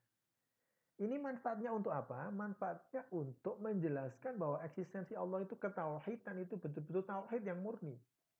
Ini 0.97 1.15
manfaatnya 1.21 1.69
untuk 1.69 1.93
apa? 1.93 2.33
Manfaatnya 2.33 3.05
untuk 3.13 3.61
menjelaskan 3.61 4.33
bahwa 4.41 4.65
eksistensi 4.65 5.13
Allah 5.13 5.45
itu 5.45 5.53
ketauhidan 5.53 6.41
itu 6.41 6.57
betul-betul 6.57 7.05
tauhid 7.05 7.45
yang 7.45 7.61
murni. 7.61 7.93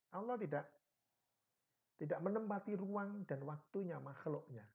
Allah 0.09 0.41
tidak 0.41 0.65
tidak 2.01 2.19
menempati 2.21 2.73
ruang 2.77 3.25
dan 3.29 3.45
waktunya 3.45 4.01
makhluknya. 4.01 4.65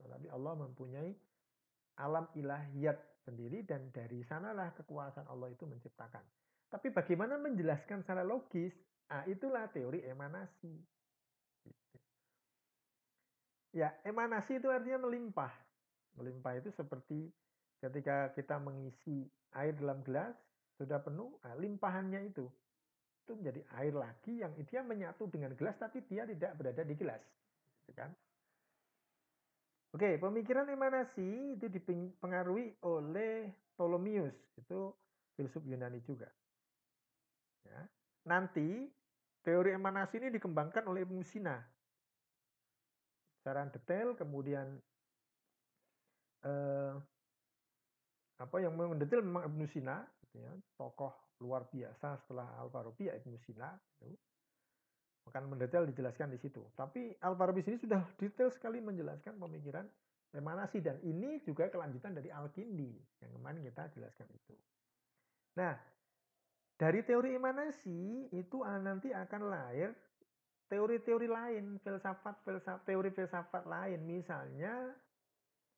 Tetapi 0.00 0.28
Allah 0.32 0.52
mempunyai 0.68 1.16
alam 2.00 2.26
ilahiyat 2.34 3.22
sendiri 3.24 3.64
dan 3.64 3.88
dari 3.94 4.20
sanalah 4.26 4.74
kekuasaan 4.76 5.30
Allah 5.30 5.50
itu 5.52 5.64
menciptakan. 5.64 6.22
Tapi 6.68 6.90
bagaimana 6.90 7.38
menjelaskan 7.38 8.02
secara 8.02 8.26
logis? 8.26 8.74
Nah, 9.10 9.22
itulah 9.30 9.70
teori 9.70 10.02
emanasi. 10.02 10.74
Ya, 13.74 13.94
emanasi 14.02 14.58
itu 14.58 14.70
artinya 14.70 15.06
melimpah. 15.06 15.54
Melimpah 16.18 16.58
itu 16.58 16.70
seperti 16.74 17.30
ketika 17.78 18.34
kita 18.34 18.58
mengisi 18.58 19.26
air 19.54 19.74
dalam 19.78 20.02
gelas, 20.02 20.34
sudah 20.74 20.98
penuh, 20.98 21.38
nah, 21.46 21.54
limpahannya 21.54 22.26
itu 22.26 22.50
itu 23.24 23.32
menjadi 23.40 23.60
air 23.80 23.94
lagi 23.96 24.44
yang 24.44 24.52
dia 24.68 24.84
menyatu 24.84 25.24
dengan 25.32 25.56
gelas 25.56 25.80
tapi 25.80 26.04
dia 26.04 26.28
tidak 26.28 26.60
berada 26.60 26.84
di 26.84 26.92
gelas. 26.92 27.24
Gitu 27.80 27.96
kan? 27.96 28.12
Oke, 29.94 30.18
pemikiran 30.18 30.66
emanasi 30.66 31.54
itu 31.54 31.70
dipengaruhi 31.70 32.82
oleh 32.82 33.46
Ptolemeus, 33.78 34.34
itu 34.58 34.90
filsuf 35.38 35.62
Yunani 35.62 36.02
juga. 36.02 36.26
Ya. 37.62 37.86
Nanti 38.26 38.90
teori 39.46 39.70
emanasi 39.70 40.18
ini 40.18 40.34
dikembangkan 40.34 40.90
oleh 40.90 41.06
Ibnu 41.06 41.22
Sina. 41.22 41.62
Secara 43.38 43.70
detail, 43.70 44.18
kemudian 44.18 44.82
eh, 46.42 46.94
apa 48.42 48.56
yang 48.58 48.74
mendetail 48.74 49.22
memang 49.22 49.46
Ibnu 49.46 49.64
Sina, 49.70 50.02
gitu 50.26 50.42
ya, 50.42 50.50
tokoh 50.74 51.38
luar 51.38 51.70
biasa 51.70 52.18
setelah 52.26 52.50
Al-Farabi 52.58 53.10
ya 53.10 53.14
Ibnu 53.22 53.38
Sina 53.46 53.70
itu 54.02 54.10
akan 55.28 55.56
mendetail 55.56 55.88
dijelaskan 55.88 56.32
di 56.34 56.38
situ. 56.38 56.60
Tapi 56.76 57.16
Al-Farabi 57.20 57.64
sini 57.64 57.80
sudah 57.80 58.00
detail 58.20 58.52
sekali 58.52 58.80
menjelaskan 58.84 59.40
pemikiran 59.40 59.88
emanasi 60.34 60.82
dan 60.82 60.98
ini 61.06 61.40
juga 61.46 61.70
kelanjutan 61.70 62.12
dari 62.12 62.28
Al-Kindi 62.28 62.92
yang 63.22 63.30
kemarin 63.38 63.62
kita 63.64 63.88
jelaskan 63.94 64.28
itu. 64.34 64.54
Nah, 65.54 65.74
dari 66.74 67.06
teori 67.06 67.38
emanasi 67.38 68.34
itu 68.34 68.58
nanti 68.82 69.14
akan 69.14 69.42
lahir 69.46 69.94
teori-teori 70.66 71.28
lain, 71.30 71.78
filsafat, 71.78 72.42
filsafat, 72.42 72.82
teori 72.82 73.14
filsafat 73.14 73.62
lain, 73.62 74.02
misalnya 74.02 74.90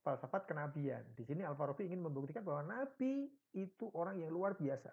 falsafat 0.00 0.48
kenabian. 0.48 1.04
Di 1.12 1.26
sini 1.26 1.44
Al-Farabi 1.44 1.90
ingin 1.90 2.00
membuktikan 2.00 2.40
bahwa 2.40 2.64
nabi 2.64 3.28
itu 3.52 3.90
orang 3.92 4.22
yang 4.22 4.32
luar 4.32 4.56
biasa. 4.56 4.88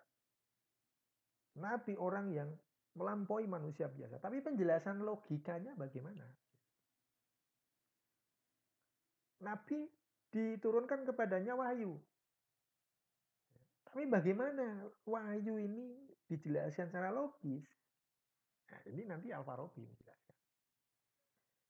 Nabi 1.61 1.93
orang 1.95 2.33
yang 2.33 2.49
melampaui 2.93 3.49
manusia 3.49 3.89
biasa. 3.89 4.21
Tapi 4.21 4.41
penjelasan 4.41 5.01
logikanya 5.01 5.73
bagaimana? 5.73 6.25
Nabi 9.43 9.89
diturunkan 10.31 11.03
kepadanya 11.09 11.57
wahyu. 11.57 11.99
Tapi 13.89 14.09
bagaimana 14.09 14.89
wahyu 15.05 15.61
ini 15.61 15.93
dijelaskan 16.25 16.89
secara 16.89 17.13
logis? 17.13 17.65
Nah, 18.73 18.81
ini 18.89 19.05
nanti 19.05 19.29
Al-Farabi 19.29 19.85
menjelaskan. 19.85 20.37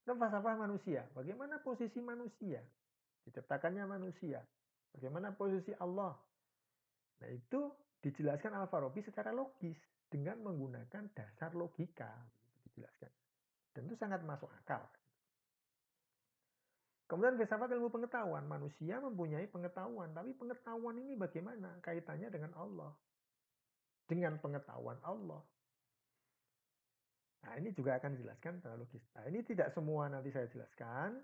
Dan 0.08 0.16
falsafah 0.20 0.56
manusia. 0.56 1.04
Bagaimana 1.12 1.60
posisi 1.60 2.00
manusia? 2.00 2.64
Diciptakannya 3.28 3.84
manusia. 3.88 4.40
Bagaimana 4.96 5.36
posisi 5.36 5.76
Allah? 5.80 6.16
Nah 7.20 7.30
itu 7.32 7.72
dijelaskan 8.04 8.56
Al-Farabi 8.56 9.00
secara 9.04 9.32
logis 9.32 9.80
dengan 10.14 10.38
menggunakan 10.46 11.10
dasar 11.18 11.58
logika. 11.58 12.14
Dijelaskan. 12.70 13.10
Dan 13.74 13.90
itu 13.90 13.98
sangat 13.98 14.22
masuk 14.22 14.54
akal. 14.62 14.86
Kemudian 17.10 17.42
filsafat 17.42 17.74
ilmu 17.74 17.90
pengetahuan. 17.90 18.46
Manusia 18.46 19.02
mempunyai 19.02 19.50
pengetahuan. 19.50 20.14
Tapi 20.14 20.38
pengetahuan 20.38 21.02
ini 21.02 21.18
bagaimana 21.18 21.82
kaitannya 21.82 22.30
dengan 22.30 22.54
Allah? 22.54 22.94
Dengan 24.06 24.38
pengetahuan 24.38 25.02
Allah. 25.02 25.42
Nah 27.44 27.54
ini 27.60 27.76
juga 27.76 28.00
akan 28.00 28.16
dijelaskan 28.16 28.62
secara 28.62 28.78
logis. 28.80 29.04
Nah 29.18 29.26
ini 29.28 29.44
tidak 29.44 29.74
semua 29.76 30.08
nanti 30.08 30.32
saya 30.32 30.48
jelaskan. 30.48 31.20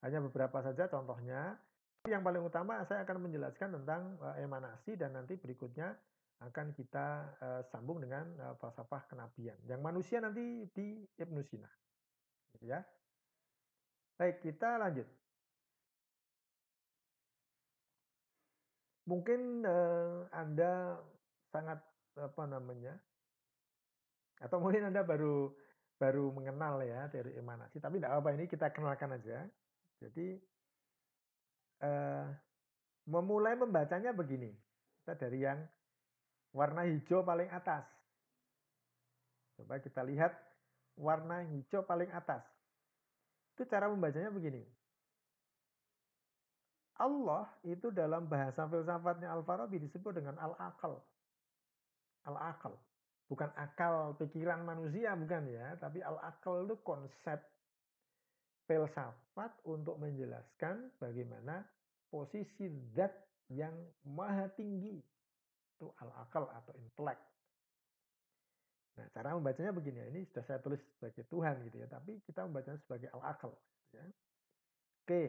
Hanya 0.00 0.22
beberapa 0.22 0.62
saja 0.62 0.86
contohnya. 0.88 1.58
Yang 2.02 2.22
paling 2.26 2.42
utama 2.42 2.82
saya 2.90 3.06
akan 3.06 3.30
menjelaskan 3.30 3.78
tentang 3.78 4.18
uh, 4.18 4.34
emanasi 4.42 4.98
dan 4.98 5.14
nanti 5.14 5.38
berikutnya 5.38 5.94
akan 6.48 6.74
kita 6.74 7.06
uh, 7.38 7.62
sambung 7.70 8.02
dengan 8.02 8.26
uh, 8.42 8.54
falsafah 8.58 9.06
kenabian. 9.06 9.56
Yang 9.66 9.80
manusia 9.80 10.18
nanti 10.18 10.66
di 10.74 11.02
Ibnu 11.18 11.40
Sina. 11.46 11.70
Ya. 12.62 12.82
Baik, 14.18 14.42
kita 14.42 14.78
lanjut. 14.78 15.08
Mungkin 19.06 19.66
uh, 19.66 20.30
Anda 20.30 20.98
sangat 21.50 21.82
apa 22.18 22.42
namanya? 22.46 22.94
Atau 24.42 24.58
mungkin 24.58 24.90
Anda 24.90 25.06
baru 25.06 25.54
baru 26.02 26.34
mengenal 26.34 26.82
ya 26.82 27.06
teori 27.14 27.38
emanasi, 27.38 27.78
tapi 27.78 28.02
tidak 28.02 28.18
apa 28.18 28.28
ini 28.34 28.50
kita 28.50 28.74
kenalkan 28.74 29.14
aja. 29.14 29.46
Jadi 30.02 30.34
eh, 31.82 32.26
memulai 33.06 33.54
membacanya 33.58 34.10
begini. 34.10 34.50
Kita 35.02 35.14
dari 35.18 35.38
yang 35.42 35.58
warna 36.52 36.84
hijau 36.84 37.24
paling 37.24 37.48
atas. 37.48 37.84
Coba 39.56 39.80
kita 39.80 40.04
lihat 40.04 40.32
warna 40.96 41.44
hijau 41.48 41.84
paling 41.84 42.08
atas. 42.12 42.44
Itu 43.56 43.68
cara 43.68 43.88
membacanya 43.88 44.32
begini. 44.32 44.64
Allah 47.00 47.48
itu 47.66 47.90
dalam 47.90 48.28
bahasa 48.28 48.68
filsafatnya 48.68 49.32
Al-Farabi 49.32 49.80
disebut 49.82 50.12
dengan 50.22 50.38
al-akal. 50.38 51.00
Al-akal. 52.28 52.76
Bukan 53.26 53.48
akal 53.56 54.12
pikiran 54.20 54.62
manusia, 54.62 55.16
bukan 55.16 55.48
ya. 55.48 55.74
Tapi 55.80 56.04
al-akal 56.04 56.68
itu 56.68 56.76
konsep 56.84 57.40
filsafat 58.68 59.50
untuk 59.66 59.98
menjelaskan 59.98 60.92
bagaimana 61.00 61.64
posisi 62.12 62.68
zat 62.92 63.10
yang 63.50 63.72
maha 64.06 64.52
tinggi 64.54 65.00
itu 65.82 65.90
al-akal 65.98 66.46
atau 66.46 66.70
intelek. 66.78 67.18
Nah, 69.02 69.06
cara 69.10 69.34
membacanya 69.34 69.74
begini 69.74 69.98
ya. 69.98 70.06
Ini 70.14 70.20
sudah 70.30 70.44
saya 70.46 70.62
tulis 70.62 70.78
sebagai 70.94 71.26
Tuhan 71.26 71.58
gitu 71.66 71.82
ya, 71.82 71.90
tapi 71.90 72.22
kita 72.22 72.46
membacanya 72.46 72.78
sebagai 72.86 73.10
al-akal 73.10 73.50
gitu 73.90 73.98
ya. 73.98 74.06
Oke. 75.02 75.22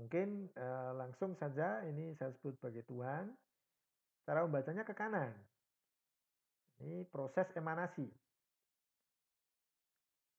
Mungkin 0.00 0.48
eh, 0.56 0.92
langsung 0.96 1.36
saja 1.36 1.84
ini 1.84 2.16
saya 2.16 2.32
sebut 2.40 2.56
sebagai 2.56 2.88
Tuhan. 2.88 3.28
Cara 4.24 4.48
membacanya 4.48 4.80
ke 4.88 4.96
kanan. 4.96 5.36
Ini 6.80 7.04
proses 7.12 7.44
emanasi. 7.52 8.08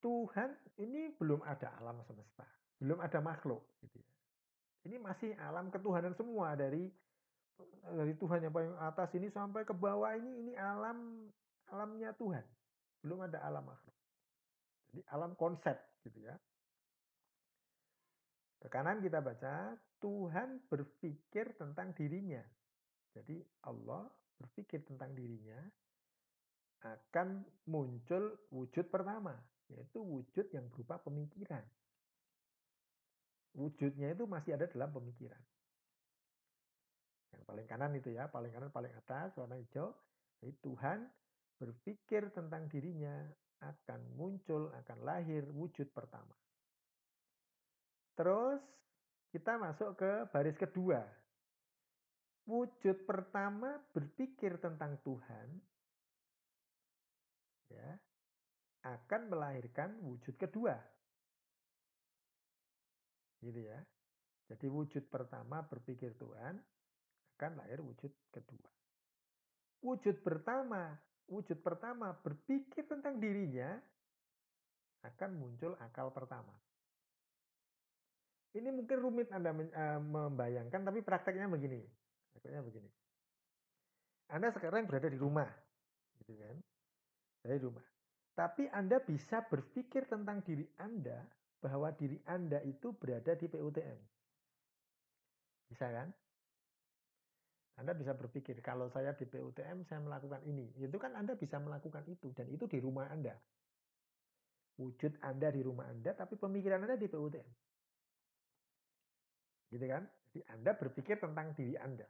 Tuhan 0.01 0.49
ini 0.81 1.13
belum 1.13 1.45
ada 1.45 1.77
alam 1.77 2.01
semesta, 2.09 2.41
belum 2.81 2.97
ada 3.05 3.21
makhluk. 3.21 3.61
Gitu 3.85 4.01
ya. 4.01 4.09
Ini 4.89 4.97
masih 4.97 5.37
alam 5.37 5.69
ketuhanan 5.69 6.17
semua 6.17 6.57
dari 6.57 6.89
dari 7.91 8.13
Tuhan 8.15 8.45
yang 8.45 8.53
paling 8.53 8.75
atas 8.79 9.09
ini 9.17 9.27
sampai 9.33 9.65
ke 9.67 9.73
bawah 9.75 10.15
ini 10.15 10.31
ini 10.45 10.53
alam 10.55 11.27
alamnya 11.71 12.11
Tuhan, 12.15 12.43
belum 13.03 13.27
ada 13.27 13.41
alam 13.43 13.63
makhluk. 13.65 13.97
Jadi 14.91 15.01
alam 15.11 15.31
konsep 15.39 15.75
gitu 16.03 16.19
ya. 16.23 16.35
Ke 18.61 18.67
kanan 18.69 19.01
kita 19.01 19.23
baca 19.23 19.73
Tuhan 20.03 20.67
berpikir 20.69 21.57
tentang 21.57 21.95
dirinya. 21.97 22.43
Jadi 23.15 23.41
Allah 23.65 24.05
berpikir 24.37 24.83
tentang 24.85 25.11
dirinya 25.15 25.57
akan 26.81 27.45
muncul 27.69 28.41
wujud 28.49 28.89
pertama 28.89 29.37
yaitu 29.71 30.03
wujud 30.03 30.51
yang 30.51 30.67
berupa 30.67 30.99
pemikiran. 30.99 31.63
Wujudnya 33.55 34.15
itu 34.15 34.27
masih 34.27 34.55
ada 34.55 34.67
dalam 34.67 34.91
pemikiran. 34.91 35.39
Yang 37.31 37.43
paling 37.47 37.67
kanan 37.67 37.91
itu 37.95 38.09
ya, 38.11 38.27
paling 38.27 38.51
kanan 38.51 38.71
paling 38.71 38.93
atas 38.93 39.35
warna 39.39 39.55
hijau. 39.55 39.95
Jadi 40.41 40.53
Tuhan 40.63 40.99
berpikir 41.61 42.33
tentang 42.33 42.65
dirinya 42.67 43.13
akan 43.61 44.17
muncul, 44.17 44.73
akan 44.73 44.97
lahir 45.05 45.45
wujud 45.53 45.93
pertama. 45.93 46.33
Terus 48.17 48.59
kita 49.29 49.55
masuk 49.61 49.95
ke 49.95 50.11
baris 50.33 50.57
kedua. 50.57 50.99
Wujud 52.49 53.05
pertama 53.05 53.77
berpikir 53.93 54.57
tentang 54.57 54.97
Tuhan, 55.05 55.47
ya, 57.69 57.89
akan 58.81 59.21
melahirkan 59.29 59.93
wujud 60.01 60.35
kedua. 60.35 60.73
Gitu 63.45 63.61
ya. 63.61 63.77
Jadi 64.49 64.67
wujud 64.67 65.07
pertama 65.07 65.63
berpikir 65.63 66.17
Tuhan 66.17 66.59
akan 67.41 67.57
lahir 67.57 67.81
wujud 67.81 68.13
kedua. 68.29 68.69
Wujud 69.81 70.21
pertama, 70.21 70.93
wujud 71.25 71.57
pertama 71.65 72.13
berpikir 72.21 72.85
tentang 72.85 73.17
dirinya 73.17 73.81
akan 75.01 75.41
muncul 75.41 75.73
akal 75.81 76.13
pertama. 76.13 76.53
Ini 78.53 78.69
mungkin 78.69 78.93
rumit 79.01 79.33
Anda 79.33 79.57
eh, 79.57 79.97
membayangkan, 79.97 80.85
tapi 80.85 81.01
prakteknya 81.01 81.49
begini. 81.49 81.81
Prakteknya 82.29 82.61
begini. 82.61 82.89
Anda 84.29 84.53
sekarang 84.53 84.85
berada 84.85 85.09
di 85.09 85.17
rumah, 85.17 85.49
gitu 86.21 86.37
kan? 86.37 86.61
Dari 87.41 87.57
rumah. 87.57 87.83
Tapi 88.37 88.69
Anda 88.69 89.01
bisa 89.01 89.41
berpikir 89.49 90.05
tentang 90.05 90.45
diri 90.45 90.69
Anda 90.77 91.25
bahwa 91.57 91.89
diri 91.89 92.21
Anda 92.29 92.61
itu 92.61 92.93
berada 92.93 93.33
di 93.33 93.49
PUTM. 93.49 93.99
Bisa 95.73 95.89
kan? 95.89 96.13
Anda 97.79 97.95
bisa 97.95 98.11
berpikir, 98.13 98.59
kalau 98.59 98.91
saya 98.91 99.15
di 99.15 99.23
PUTM, 99.23 99.87
saya 99.87 100.03
melakukan 100.03 100.43
ini. 100.43 100.69
Itu 100.75 100.99
kan 100.99 101.15
Anda 101.15 101.39
bisa 101.39 101.57
melakukan 101.57 102.03
itu, 102.11 102.35
dan 102.35 102.51
itu 102.51 102.67
di 102.67 102.83
rumah 102.83 103.07
Anda. 103.07 103.33
Wujud 104.81 105.21
Anda 105.23 105.47
di 105.53 105.61
rumah 105.63 105.87
Anda, 105.87 106.11
tapi 106.11 106.35
pemikiran 106.35 106.83
Anda 106.83 106.99
di 106.99 107.07
PUTM. 107.07 107.49
Gitu 109.71 109.85
kan? 109.87 110.03
Jadi 110.31 110.41
Anda 110.51 110.71
berpikir 110.75 111.15
tentang 111.19 111.55
diri 111.55 111.79
Anda. 111.79 112.07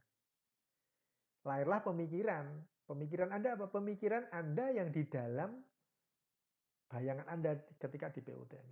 Lahirlah 1.46 1.82
pemikiran. 1.86 2.46
Pemikiran 2.86 3.30
Anda 3.34 3.58
apa? 3.58 3.70
Pemikiran 3.70 4.30
Anda 4.34 4.66
yang 4.74 4.90
di 4.90 5.06
dalam 5.10 5.62
bayangan 6.92 7.28
Anda 7.30 7.56
ketika 7.80 8.12
di 8.12 8.22
PUTM. 8.22 8.68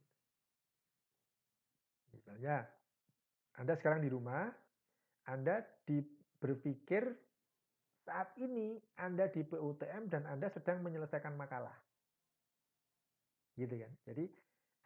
Misalnya, 2.14 2.66
Anda 3.58 3.74
sekarang 3.80 4.04
di 4.04 4.10
rumah, 4.12 4.50
Anda 5.30 5.64
di 5.86 6.19
berpikir 6.40 7.04
saat 8.08 8.34
ini 8.40 8.80
Anda 8.98 9.30
di 9.30 9.46
PUTM 9.46 10.10
dan 10.10 10.26
Anda 10.26 10.50
sedang 10.50 10.82
menyelesaikan 10.82 11.36
makalah. 11.38 11.76
Gitu 13.60 13.76
kan. 13.76 13.92
Jadi 14.08 14.26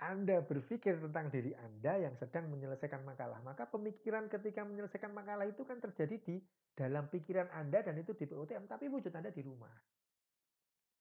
Anda 0.03 0.43
berpikir 0.43 0.99
tentang 0.99 1.31
diri 1.31 1.55
Anda 1.55 2.09
yang 2.09 2.17
sedang 2.19 2.51
menyelesaikan 2.51 3.05
makalah. 3.07 3.39
Maka 3.45 3.69
pemikiran 3.69 4.27
ketika 4.27 4.65
menyelesaikan 4.67 5.13
makalah 5.15 5.47
itu 5.47 5.63
kan 5.63 5.79
terjadi 5.79 6.19
di 6.19 6.35
dalam 6.73 7.07
pikiran 7.07 7.47
Anda 7.53 7.85
dan 7.85 7.95
itu 8.01 8.11
di 8.17 8.25
PUTM, 8.27 8.67
tapi 8.67 8.89
wujud 8.89 9.13
Anda 9.13 9.29
di 9.29 9.45
rumah. 9.45 9.71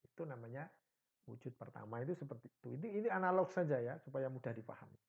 Itu 0.06 0.28
namanya 0.28 0.68
wujud 1.26 1.56
pertama 1.56 1.98
itu 2.04 2.14
seperti 2.14 2.52
itu. 2.52 2.68
Ini 2.78 2.88
ini 3.02 3.08
analog 3.08 3.50
saja 3.50 3.80
ya 3.80 3.96
supaya 4.04 4.28
mudah 4.28 4.52
dipahami. 4.52 5.00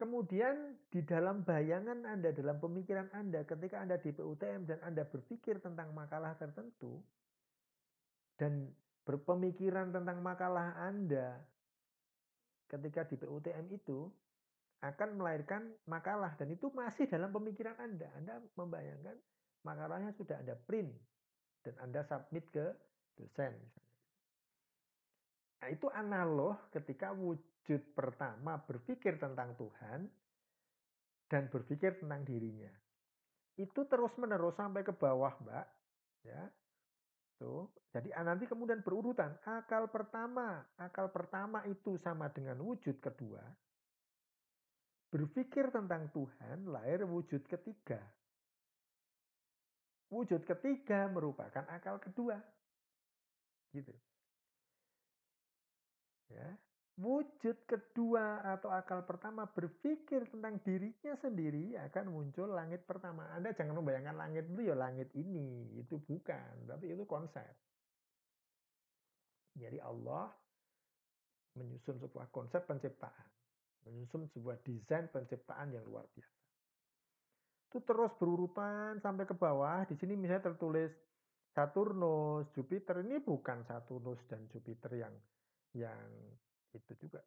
Kemudian 0.00 0.80
di 0.88 1.04
dalam 1.04 1.44
bayangan 1.44 2.08
Anda, 2.08 2.32
dalam 2.32 2.56
pemikiran 2.56 3.12
Anda 3.12 3.44
ketika 3.44 3.84
Anda 3.84 4.00
di 4.00 4.16
PUTM 4.16 4.64
dan 4.64 4.80
Anda 4.80 5.04
berpikir 5.04 5.60
tentang 5.60 5.92
makalah 5.92 6.32
tertentu 6.40 7.04
dan 8.40 8.72
berpemikiran 9.04 9.92
tentang 9.92 10.24
makalah 10.24 10.72
Anda 10.80 11.44
ketika 12.72 13.04
di 13.12 13.20
PUTM 13.20 13.68
itu 13.76 14.08
akan 14.80 15.20
melahirkan 15.20 15.68
makalah 15.84 16.32
dan 16.40 16.48
itu 16.48 16.72
masih 16.72 17.04
dalam 17.04 17.28
pemikiran 17.28 17.76
Anda. 17.76 18.08
Anda 18.16 18.40
membayangkan 18.56 19.20
makalahnya 19.68 20.16
sudah 20.16 20.40
Anda 20.40 20.56
print 20.56 20.96
dan 21.60 21.76
Anda 21.76 22.00
submit 22.08 22.48
ke 22.48 22.72
dosen. 23.20 23.52
Nah, 25.60 25.68
itu 25.68 25.92
analog 25.92 26.56
ketika 26.72 27.12
wujud 27.12 27.49
pertama 27.94 28.58
berpikir 28.66 29.20
tentang 29.20 29.54
Tuhan 29.54 30.08
dan 31.30 31.46
berpikir 31.46 32.02
tentang 32.02 32.26
dirinya. 32.26 32.72
Itu 33.54 33.86
terus-menerus 33.86 34.58
sampai 34.58 34.82
ke 34.82 34.90
bawah, 34.90 35.36
Mbak. 35.44 35.66
Ya. 36.26 36.50
Tuh. 37.38 37.70
Jadi 37.94 38.12
nanti 38.12 38.44
kemudian 38.44 38.84
berurutan. 38.84 39.38
Akal 39.46 39.88
pertama, 39.88 40.60
akal 40.76 41.08
pertama 41.08 41.64
itu 41.70 41.96
sama 42.02 42.28
dengan 42.34 42.60
wujud 42.60 42.98
kedua. 42.98 43.40
Berpikir 45.10 45.74
tentang 45.74 46.10
Tuhan 46.14 46.70
lahir 46.70 47.02
wujud 47.02 47.42
ketiga. 47.46 47.98
Wujud 50.10 50.42
ketiga 50.42 51.06
merupakan 51.10 51.66
akal 51.70 51.98
kedua. 52.02 52.38
Gitu. 53.70 53.94
Ya. 56.30 56.46
Wujud 56.98 57.64
kedua 57.64 58.44
atau 58.44 58.68
akal 58.74 59.06
pertama 59.06 59.48
berpikir 59.48 60.26
tentang 60.28 60.60
dirinya 60.60 61.16
sendiri 61.16 61.78
akan 61.78 62.12
muncul 62.12 62.50
langit 62.50 62.84
pertama. 62.84 63.30
Anda 63.32 63.54
jangan 63.56 63.78
membayangkan 63.78 64.16
langit 64.18 64.44
itu 64.50 64.68
ya 64.68 64.76
langit 64.76 65.08
ini, 65.16 65.80
itu 65.80 65.96
bukan, 65.96 66.68
tapi 66.68 66.92
itu 66.92 67.06
konsep. 67.08 67.46
Jadi 69.56 69.78
Allah 69.80 70.28
menyusun 71.56 71.98
sebuah 71.98 72.28
konsep 72.30 72.68
penciptaan, 72.68 73.28
menyusun 73.88 74.28
sebuah 74.30 74.60
desain 74.62 75.08
penciptaan 75.08 75.72
yang 75.72 75.84
luar 75.88 76.04
biasa. 76.12 76.40
Itu 77.70 77.78
terus 77.86 78.12
berurutan 78.18 78.98
sampai 78.98 79.24
ke 79.24 79.34
bawah. 79.38 79.86
Di 79.86 79.94
sini 79.94 80.18
misalnya 80.18 80.52
tertulis 80.52 80.90
Saturnus, 81.54 82.50
Jupiter 82.54 83.02
ini 83.02 83.18
bukan 83.22 83.62
Saturnus 83.66 84.18
dan 84.26 84.46
Jupiter 84.50 84.90
yang 84.94 85.14
yang 85.74 86.10
itu 86.74 86.92
juga. 87.06 87.20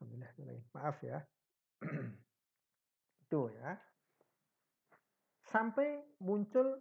Alhamdulillah, 0.00 0.32
maaf 0.76 0.96
ya. 1.00 1.24
itu 3.24 3.40
ya. 3.56 3.78
Sampai 5.48 6.04
muncul 6.20 6.78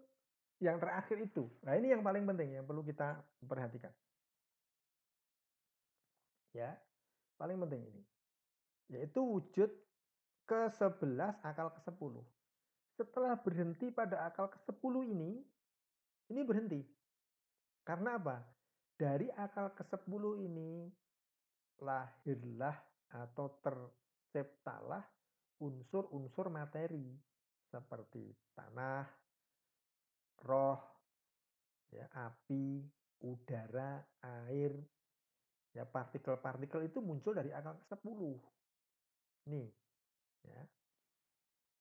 yang 0.59 0.77
terakhir 0.77 1.17
itu. 1.23 1.47
Nah 1.63 1.73
ini 1.79 1.95
yang 1.95 2.03
paling 2.03 2.27
penting 2.27 2.59
yang 2.59 2.65
perlu 2.67 2.83
kita 2.83 3.23
perhatikan. 3.47 3.91
Ya, 6.51 6.75
paling 7.39 7.57
penting 7.63 7.81
ini. 7.87 8.03
Yaitu 8.89 9.21
wujud 9.21 9.69
ke-11 10.49 11.39
akal 11.45 11.69
ke-10. 11.79 12.13
Setelah 12.97 13.37
berhenti 13.39 13.93
pada 13.93 14.27
akal 14.27 14.49
ke-10 14.51 14.93
ini, 15.07 15.39
ini 16.33 16.41
berhenti. 16.43 16.81
Karena 17.85 18.17
apa? 18.19 18.43
Dari 18.99 19.31
akal 19.31 19.71
ke-10 19.79 20.23
ini 20.43 20.91
lahirlah 21.79 22.75
atau 23.15 23.47
terciptalah 23.63 25.07
unsur-unsur 25.63 26.51
materi 26.51 27.15
seperti 27.71 28.27
tanah, 28.51 29.07
roh, 30.43 30.83
ya, 31.95 32.11
api, 32.11 32.83
udara, 33.23 34.03
air, 34.43 34.75
ya 35.71 35.87
partikel-partikel 35.87 36.91
itu 36.91 36.99
muncul 36.99 37.31
dari 37.31 37.55
akal 37.55 37.79
ke-10. 37.87 38.19
Nih, 39.47 39.71
ya. 40.43 40.61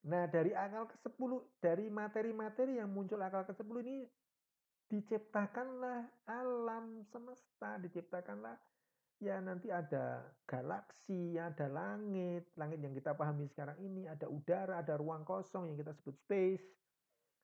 Nah, 0.06 0.30
dari 0.30 0.54
akal 0.54 0.86
ke-10, 0.86 1.30
dari 1.58 1.90
materi-materi 1.90 2.78
yang 2.78 2.94
muncul 2.94 3.18
akal 3.18 3.42
ke-10 3.42 3.74
ini 3.82 4.06
diciptakanlah 4.88 6.08
alam 6.24 7.04
semesta, 7.12 7.76
diciptakanlah 7.80 8.56
ya 9.18 9.42
nanti 9.42 9.68
ada 9.68 10.22
galaksi, 10.46 11.36
ada 11.36 11.66
langit, 11.68 12.48
langit 12.54 12.78
yang 12.80 12.94
kita 12.94 13.12
pahami 13.12 13.50
sekarang 13.50 13.76
ini, 13.82 14.06
ada 14.08 14.30
udara, 14.30 14.80
ada 14.80 14.94
ruang 14.96 15.26
kosong 15.26 15.68
yang 15.70 15.76
kita 15.76 15.92
sebut 15.92 16.16
space, 16.24 16.64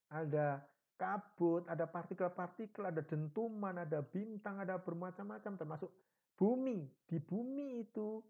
ada 0.09 0.63
kabut, 0.95 1.67
ada 1.67 1.91
partikel-partikel, 1.91 2.87
ada 2.87 3.03
dentuman, 3.03 3.75
ada 3.83 4.01
bintang, 4.01 4.63
ada 4.63 4.79
bermacam-macam 4.79 5.53
termasuk 5.59 5.91
bumi. 6.39 6.87
Di 7.11 7.19
bumi 7.19 7.83
itu 7.83 8.23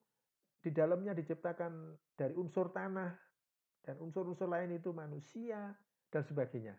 di 0.65 0.73
dalamnya 0.73 1.13
diciptakan 1.13 1.93
dari 2.17 2.33
unsur 2.33 2.73
tanah 2.73 3.13
dan 3.85 4.01
unsur-unsur 4.01 4.49
lain 4.49 4.81
itu 4.81 4.97
manusia 4.97 5.77
dan 6.09 6.25
sebagainya. 6.25 6.73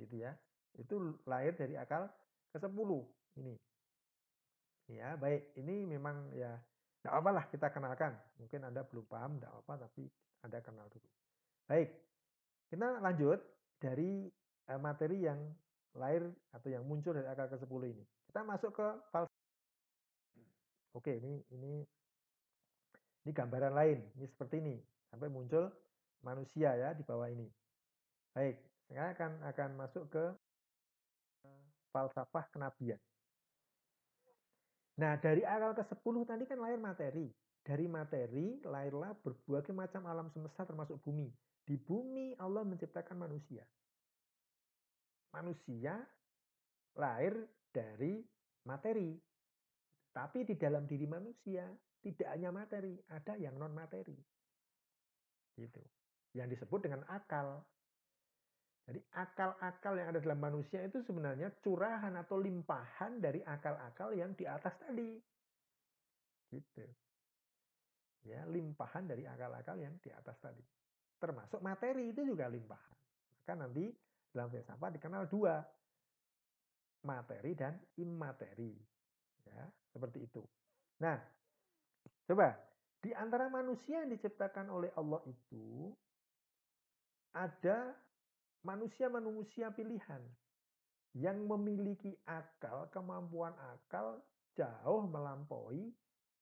Gitu 0.00 0.24
ya. 0.24 0.32
Itu 0.78 1.18
lahir 1.26 1.56
dari 1.58 1.74
akal 1.74 2.06
ke-10 2.54 2.90
ini. 3.40 3.54
Ya, 4.90 5.14
baik. 5.14 5.54
Ini 5.54 5.86
memang 5.86 6.34
ya 6.34 6.58
tidak 7.00 7.14
apalah 7.16 7.44
kita 7.48 7.72
kenalkan. 7.72 8.12
Mungkin 8.36 8.60
Anda 8.66 8.84
belum 8.84 9.06
paham, 9.08 9.38
tidak 9.38 9.52
apa, 9.64 9.88
tapi 9.88 10.04
Anda 10.44 10.58
kenal 10.60 10.86
dulu. 10.92 11.08
Baik, 11.70 11.88
kita 12.68 12.98
lanjut 13.00 13.38
dari 13.80 14.28
uh, 14.68 14.80
materi 14.82 15.24
yang 15.24 15.40
lahir 15.96 16.26
atau 16.54 16.68
yang 16.68 16.84
muncul 16.84 17.14
dari 17.16 17.26
akal 17.26 17.48
ke-10 17.50 17.82
ini. 17.88 18.04
Kita 18.30 18.44
masuk 18.46 18.70
ke 18.76 18.86
falsafah. 19.10 19.38
Oke, 20.94 21.22
ini 21.22 21.38
ini 21.54 21.82
ini 23.26 23.30
gambaran 23.30 23.74
lain. 23.74 23.98
Ini 24.18 24.26
seperti 24.26 24.58
ini. 24.58 24.76
Sampai 25.10 25.30
muncul 25.30 25.70
manusia 26.22 26.74
ya 26.76 26.90
di 26.94 27.02
bawah 27.02 27.26
ini. 27.30 27.46
Baik, 28.34 28.58
saya 28.86 29.14
akan 29.14 29.30
akan 29.50 29.70
masuk 29.78 30.04
ke 30.12 30.24
falsafah 31.90 32.46
kenabian. 32.54 32.98
Nah, 35.00 35.16
dari 35.16 35.40
akal 35.46 35.72
ke-10 35.72 36.16
tadi 36.28 36.44
kan 36.44 36.58
lahir 36.60 36.76
materi. 36.76 37.28
Dari 37.60 37.86
materi 37.88 38.60
lahirlah 38.64 39.12
berbagai 39.20 39.72
macam 39.76 40.08
alam 40.08 40.28
semesta 40.32 40.64
termasuk 40.64 41.00
bumi. 41.04 41.28
Di 41.64 41.76
bumi 41.76 42.36
Allah 42.40 42.64
menciptakan 42.64 43.16
manusia. 43.20 43.64
Manusia 45.32 46.00
lahir 46.96 47.36
dari 47.70 48.20
materi. 48.66 49.16
Tapi 50.10 50.42
di 50.42 50.58
dalam 50.58 50.84
diri 50.90 51.06
manusia 51.06 51.64
tidak 52.00 52.28
hanya 52.32 52.50
materi, 52.50 52.96
ada 53.12 53.36
yang 53.36 53.54
non 53.60 53.70
materi. 53.70 54.16
Gitu. 55.54 55.82
Yang 56.34 56.58
disebut 56.58 56.80
dengan 56.82 57.04
akal. 57.08 57.62
Jadi 58.90 59.06
akal-akal 59.14 60.02
yang 60.02 60.10
ada 60.10 60.18
dalam 60.18 60.42
manusia 60.42 60.82
itu 60.82 60.98
sebenarnya 61.06 61.54
curahan 61.62 62.10
atau 62.18 62.42
limpahan 62.42 63.22
dari 63.22 63.38
akal-akal 63.38 64.10
yang 64.18 64.34
di 64.34 64.50
atas 64.50 64.74
tadi. 64.82 65.14
Gitu. 66.50 66.82
Ya, 68.26 68.42
limpahan 68.50 69.06
dari 69.06 69.30
akal-akal 69.30 69.78
yang 69.78 69.94
di 70.02 70.10
atas 70.10 70.34
tadi. 70.42 70.66
Termasuk 71.22 71.62
materi 71.62 72.10
itu 72.10 72.26
juga 72.26 72.50
limpahan. 72.50 72.98
Maka 73.46 73.54
nanti 73.54 73.94
dalam 74.34 74.50
filsafat 74.50 74.90
dikenal 74.98 75.30
dua. 75.30 75.62
Materi 77.06 77.54
dan 77.54 77.78
imateri. 77.94 78.74
Ya, 79.46 79.70
seperti 79.94 80.26
itu. 80.26 80.42
Nah, 80.98 81.14
coba 82.26 82.58
di 82.98 83.14
antara 83.14 83.46
manusia 83.46 84.02
yang 84.02 84.10
diciptakan 84.10 84.66
oleh 84.66 84.90
Allah 84.98 85.22
itu 85.30 85.94
ada 87.38 87.94
manusia-manusia 88.62 89.72
pilihan 89.72 90.20
yang 91.16 91.42
memiliki 91.48 92.14
akal, 92.28 92.86
kemampuan 92.94 93.54
akal 93.74 94.22
jauh 94.54 95.06
melampaui 95.10 95.90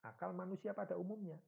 akal 0.05 0.35
manusia 0.37 0.77
pada 0.77 0.97
umumnya. 0.97 1.39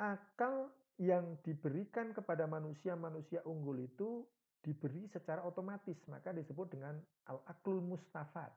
Akal 0.00 0.72
yang 0.98 1.38
diberikan 1.46 2.12
kepada 2.12 2.44
manusia-manusia 2.48 3.44
unggul 3.46 3.80
itu 3.80 4.26
diberi 4.62 5.10
secara 5.10 5.42
otomatis, 5.42 5.98
maka 6.06 6.30
disebut 6.30 6.70
dengan 6.70 6.94
al-aklul 7.26 7.82
mustafad. 7.82 8.50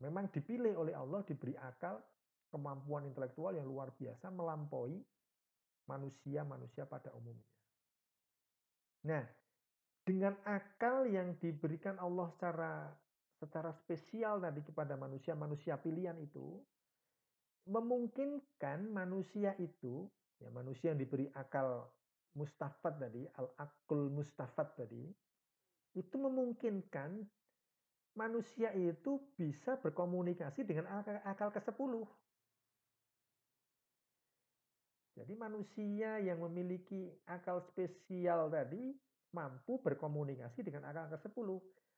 Memang 0.00 0.28
dipilih 0.32 0.76
oleh 0.76 0.92
Allah 0.96 1.24
diberi 1.24 1.56
akal, 1.56 2.00
kemampuan 2.52 3.08
intelektual 3.08 3.52
yang 3.56 3.68
luar 3.68 3.92
biasa 3.96 4.32
melampaui 4.32 4.96
manusia-manusia 5.88 6.88
pada 6.88 7.12
umumnya. 7.12 7.44
Nah, 9.06 9.22
dengan 10.06 10.38
akal 10.46 11.10
yang 11.10 11.34
diberikan 11.42 11.98
Allah 11.98 12.30
secara 12.38 12.94
secara 13.42 13.74
spesial 13.84 14.38
tadi 14.38 14.62
kepada 14.62 14.94
manusia-manusia 14.94 15.76
pilihan 15.82 16.16
itu 16.22 16.62
memungkinkan 17.66 18.86
manusia 18.94 19.52
itu 19.58 20.06
ya 20.38 20.48
manusia 20.54 20.94
yang 20.94 21.02
diberi 21.02 21.26
akal 21.34 21.90
mustafat 22.38 23.02
tadi 23.02 23.26
al-akul 23.34 24.08
mustafat 24.14 24.78
tadi 24.78 25.10
itu 25.98 26.16
memungkinkan 26.16 27.26
manusia 28.16 28.70
itu 28.72 29.20
bisa 29.36 29.76
berkomunikasi 29.80 30.64
dengan 30.64 30.88
akal, 31.00 31.20
akal 31.24 31.48
ke-10. 31.52 31.92
Jadi 35.16 35.32
manusia 35.36 36.20
yang 36.20 36.44
memiliki 36.44 37.08
akal 37.24 37.64
spesial 37.72 38.52
tadi 38.52 38.92
mampu 39.34 39.80
berkomunikasi 39.82 40.62
dengan 40.62 40.86
akal 40.86 41.10
ke-10. 41.16 41.48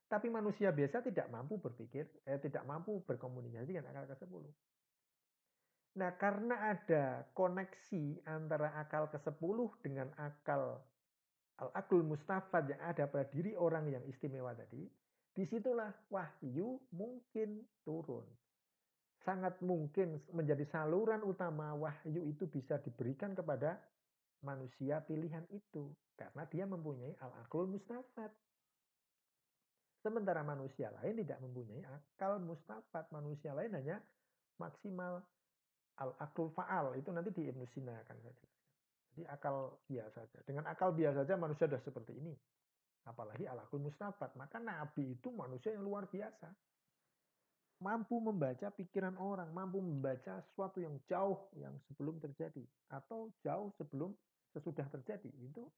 Tapi 0.08 0.32
manusia 0.32 0.72
biasa 0.72 1.04
tidak 1.04 1.28
mampu 1.28 1.60
berpikir, 1.60 2.08
eh, 2.24 2.40
tidak 2.40 2.64
mampu 2.64 3.04
berkomunikasi 3.04 3.76
dengan 3.76 3.92
akal 3.92 4.08
ke-10. 4.08 4.44
Nah, 5.98 6.14
karena 6.14 6.78
ada 6.78 7.26
koneksi 7.34 8.22
antara 8.24 8.72
akal 8.78 9.10
ke-10 9.10 9.58
dengan 9.82 10.08
akal 10.16 10.80
al-akul 11.58 12.06
mustafad 12.06 12.70
yang 12.70 12.78
ada 12.86 13.10
pada 13.10 13.26
diri 13.34 13.58
orang 13.58 13.90
yang 13.90 14.04
istimewa 14.06 14.54
tadi, 14.54 14.86
di 15.34 15.44
situlah 15.46 15.90
wahyu 16.10 16.78
mungkin 16.94 17.66
turun. 17.82 18.22
Sangat 19.26 19.58
mungkin 19.58 20.22
menjadi 20.30 20.62
saluran 20.70 21.26
utama 21.26 21.74
wahyu 21.74 22.30
itu 22.30 22.46
bisa 22.46 22.78
diberikan 22.78 23.34
kepada 23.34 23.76
manusia 24.42 25.02
pilihan 25.04 25.44
itu. 25.50 25.90
Karena 26.18 26.42
dia 26.50 26.66
mempunyai 26.66 27.14
al-aklul 27.22 27.70
mustafat. 27.70 28.34
Sementara 30.02 30.46
manusia 30.46 30.94
lain 30.98 31.18
tidak 31.22 31.38
mempunyai 31.42 31.82
akal 31.86 32.38
mustafat. 32.42 33.06
Manusia 33.10 33.54
lain 33.54 33.74
hanya 33.74 33.98
maksimal 34.58 35.22
al-aklul 35.98 36.50
fa'al. 36.54 36.94
Itu 36.98 37.10
nanti 37.10 37.34
di 37.34 37.50
Ibnu 37.50 37.66
Sina 37.74 37.94
akan 38.06 38.16
saya 38.22 38.34
jelaskan. 38.34 38.66
Jadi 39.14 39.22
akal 39.26 39.56
biasa 39.86 40.18
saja. 40.26 40.38
Dengan 40.46 40.64
akal 40.70 40.94
biasa 40.94 41.26
saja 41.26 41.34
manusia 41.34 41.66
sudah 41.66 41.82
seperti 41.82 42.12
ini. 42.18 42.34
Apalagi 43.06 43.46
al-aklul 43.46 43.90
mustafat. 43.90 44.34
Maka 44.38 44.62
Nabi 44.62 45.18
itu 45.18 45.30
manusia 45.34 45.74
yang 45.74 45.82
luar 45.82 46.06
biasa. 46.06 46.50
Mampu 47.78 48.18
membaca 48.18 48.70
pikiran 48.74 49.18
orang. 49.18 49.50
Mampu 49.50 49.78
membaca 49.82 50.42
sesuatu 50.50 50.78
yang 50.78 50.94
jauh 51.10 51.50
yang 51.58 51.74
sebelum 51.90 52.22
terjadi. 52.22 52.62
Atau 52.90 53.34
jauh 53.42 53.74
sebelum 53.78 54.14
sesudah 54.58 54.90
terjadi. 54.90 55.30
Itu 55.38 55.70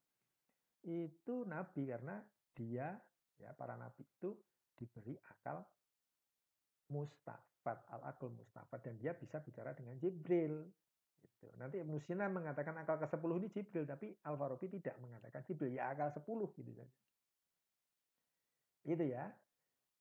itu 0.88 1.44
nabi 1.44 1.92
karena 1.92 2.24
dia 2.56 2.96
ya 3.36 3.52
para 3.52 3.76
nabi 3.76 4.00
itu 4.00 4.32
diberi 4.72 5.12
akal 5.28 5.60
mustafat 6.88 7.78
al 7.92 8.00
akal 8.08 8.32
mustafat 8.32 8.80
dan 8.80 8.96
dia 8.96 9.12
bisa 9.12 9.44
bicara 9.44 9.76
dengan 9.76 10.00
Jibril 10.00 10.64
gitu. 11.20 11.52
Nanti 11.60 11.84
Ibnu 11.84 12.00
Sina 12.08 12.32
mengatakan 12.32 12.72
akal 12.80 12.96
ke-10 13.04 13.30
ini 13.36 13.48
Jibril 13.52 13.84
tapi 13.84 14.08
Al-Farabi 14.24 14.66
tidak 14.80 14.96
mengatakan 15.04 15.44
Jibril 15.44 15.76
ya 15.76 15.92
akal 15.92 16.08
10 16.16 16.24
gitu 16.56 16.72
saja. 16.72 16.96
Itu 18.88 19.04
ya. 19.04 19.28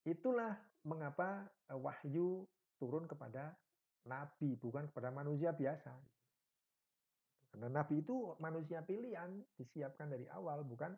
Itulah 0.08 0.56
mengapa 0.88 1.44
eh, 1.68 1.76
wahyu 1.76 2.48
turun 2.80 3.04
kepada 3.04 3.52
nabi 4.08 4.56
bukan 4.56 4.88
kepada 4.88 5.12
manusia 5.12 5.52
biasa. 5.52 5.92
Karena 7.50 7.82
Nabi 7.82 8.00
itu 8.00 8.34
manusia 8.38 8.80
pilihan, 8.86 9.42
disiapkan 9.58 10.06
dari 10.06 10.26
awal, 10.30 10.62
bukan 10.62 10.94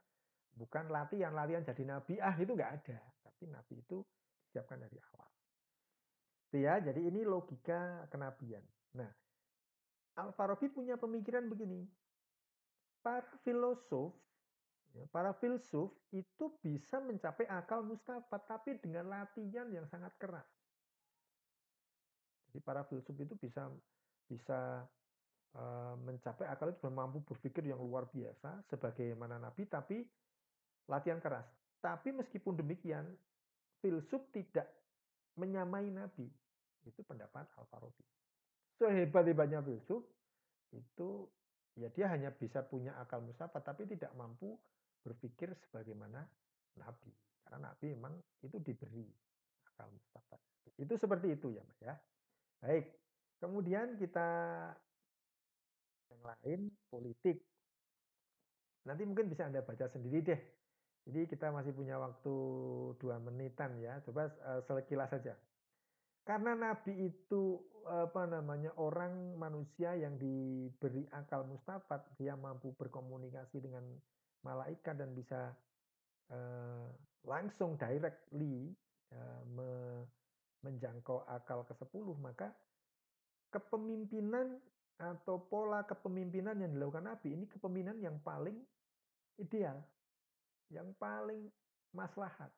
bukan 0.52 0.92
latihan-latihan 0.92 1.64
jadi 1.64 1.84
Nabi. 1.88 2.20
Ah 2.20 2.36
itu 2.36 2.52
nggak 2.52 2.72
ada. 2.82 2.98
Tapi 3.24 3.48
Nabi 3.48 3.80
itu 3.80 4.04
disiapkan 4.48 4.76
dari 4.76 5.00
awal. 5.12 5.28
Itu 6.52 6.56
ya, 6.60 6.76
jadi 6.84 7.00
ini 7.00 7.24
logika 7.24 8.04
kenabian. 8.12 8.60
Nah, 8.92 9.08
Al-Farabi 10.20 10.68
punya 10.68 11.00
pemikiran 11.00 11.48
begini. 11.48 11.88
Para 13.00 13.24
filosof, 13.42 14.12
ya, 14.92 15.08
para 15.08 15.32
filsuf 15.40 15.90
itu 16.12 16.52
bisa 16.60 17.00
mencapai 17.00 17.48
akal 17.48 17.80
mustafat, 17.82 18.44
tapi 18.44 18.76
dengan 18.78 19.08
latihan 19.08 19.66
yang 19.72 19.88
sangat 19.88 20.12
keras. 20.20 20.46
Jadi 22.52 22.60
para 22.60 22.84
filsuf 22.84 23.16
itu 23.16 23.32
bisa 23.40 23.72
bisa 24.28 24.84
mencapai 26.02 26.48
akal 26.48 26.72
itu 26.72 26.88
mampu 26.88 27.20
berpikir 27.28 27.68
yang 27.68 27.76
luar 27.76 28.08
biasa 28.08 28.64
sebagaimana 28.72 29.36
Nabi, 29.36 29.68
tapi 29.68 30.00
latihan 30.88 31.20
keras. 31.20 31.44
Tapi 31.82 32.14
meskipun 32.14 32.56
demikian, 32.56 33.04
filsuf 33.84 34.22
tidak 34.32 34.70
menyamai 35.36 35.92
Nabi. 35.92 36.24
Itu 36.88 37.04
pendapat 37.04 37.46
Al-Farabi. 37.58 38.04
Sehebat-hebatnya 38.80 39.60
filsuf, 39.60 40.02
itu 40.72 41.28
ya 41.76 41.92
dia 41.92 42.08
hanya 42.08 42.32
bisa 42.32 42.64
punya 42.64 42.96
akal 42.96 43.20
musafat, 43.20 43.60
tapi 43.60 43.84
tidak 43.84 44.10
mampu 44.16 44.56
berpikir 45.04 45.52
sebagaimana 45.68 46.24
Nabi. 46.80 47.12
Karena 47.44 47.68
Nabi 47.68 47.92
memang 47.92 48.14
itu 48.40 48.56
diberi 48.62 49.04
akal 49.68 49.92
musafat. 49.92 50.40
Itu 50.80 50.96
seperti 50.96 51.36
itu 51.36 51.52
ya 51.52 51.62
Mas 51.66 51.80
ya. 51.82 51.94
Baik, 52.62 52.94
kemudian 53.42 53.98
kita 53.98 54.30
yang 56.12 56.22
lain 56.22 56.60
politik. 56.92 57.40
Nanti 58.84 59.02
mungkin 59.08 59.32
bisa 59.32 59.48
Anda 59.48 59.64
baca 59.64 59.88
sendiri 59.88 60.20
deh. 60.20 60.40
Jadi 61.08 61.26
kita 61.26 61.50
masih 61.50 61.74
punya 61.74 61.98
waktu 61.98 62.34
dua 63.00 63.16
menitan 63.18 63.74
ya. 63.80 63.98
Coba 64.04 64.30
uh, 64.44 64.60
sekilas 64.62 65.10
saja. 65.10 65.34
Karena 66.22 66.54
Nabi 66.54 67.10
itu 67.10 67.58
apa 67.82 68.30
namanya 68.30 68.70
orang 68.78 69.34
manusia 69.34 69.98
yang 69.98 70.14
diberi 70.14 71.02
akal 71.10 71.42
mustafat, 71.50 72.06
dia 72.14 72.38
mampu 72.38 72.70
berkomunikasi 72.78 73.58
dengan 73.58 73.82
malaikat 74.46 75.02
dan 75.02 75.10
bisa 75.18 75.50
uh, 76.30 76.86
langsung 77.26 77.74
directly 77.74 78.70
uh, 79.10 79.42
me, 79.50 79.70
menjangkau 80.62 81.26
akal 81.26 81.66
ke-10, 81.66 82.06
maka 82.22 82.54
kepemimpinan 83.50 84.62
atau 85.00 85.40
pola 85.48 85.82
kepemimpinan 85.84 86.58
yang 86.60 86.72
dilakukan 86.76 87.06
Nabi 87.06 87.34
ini 87.34 87.44
kepemimpinan 87.48 87.98
yang 88.00 88.16
paling 88.20 88.56
ideal, 89.40 89.80
yang 90.68 90.92
paling 90.96 91.48
maslahat. 91.92 92.50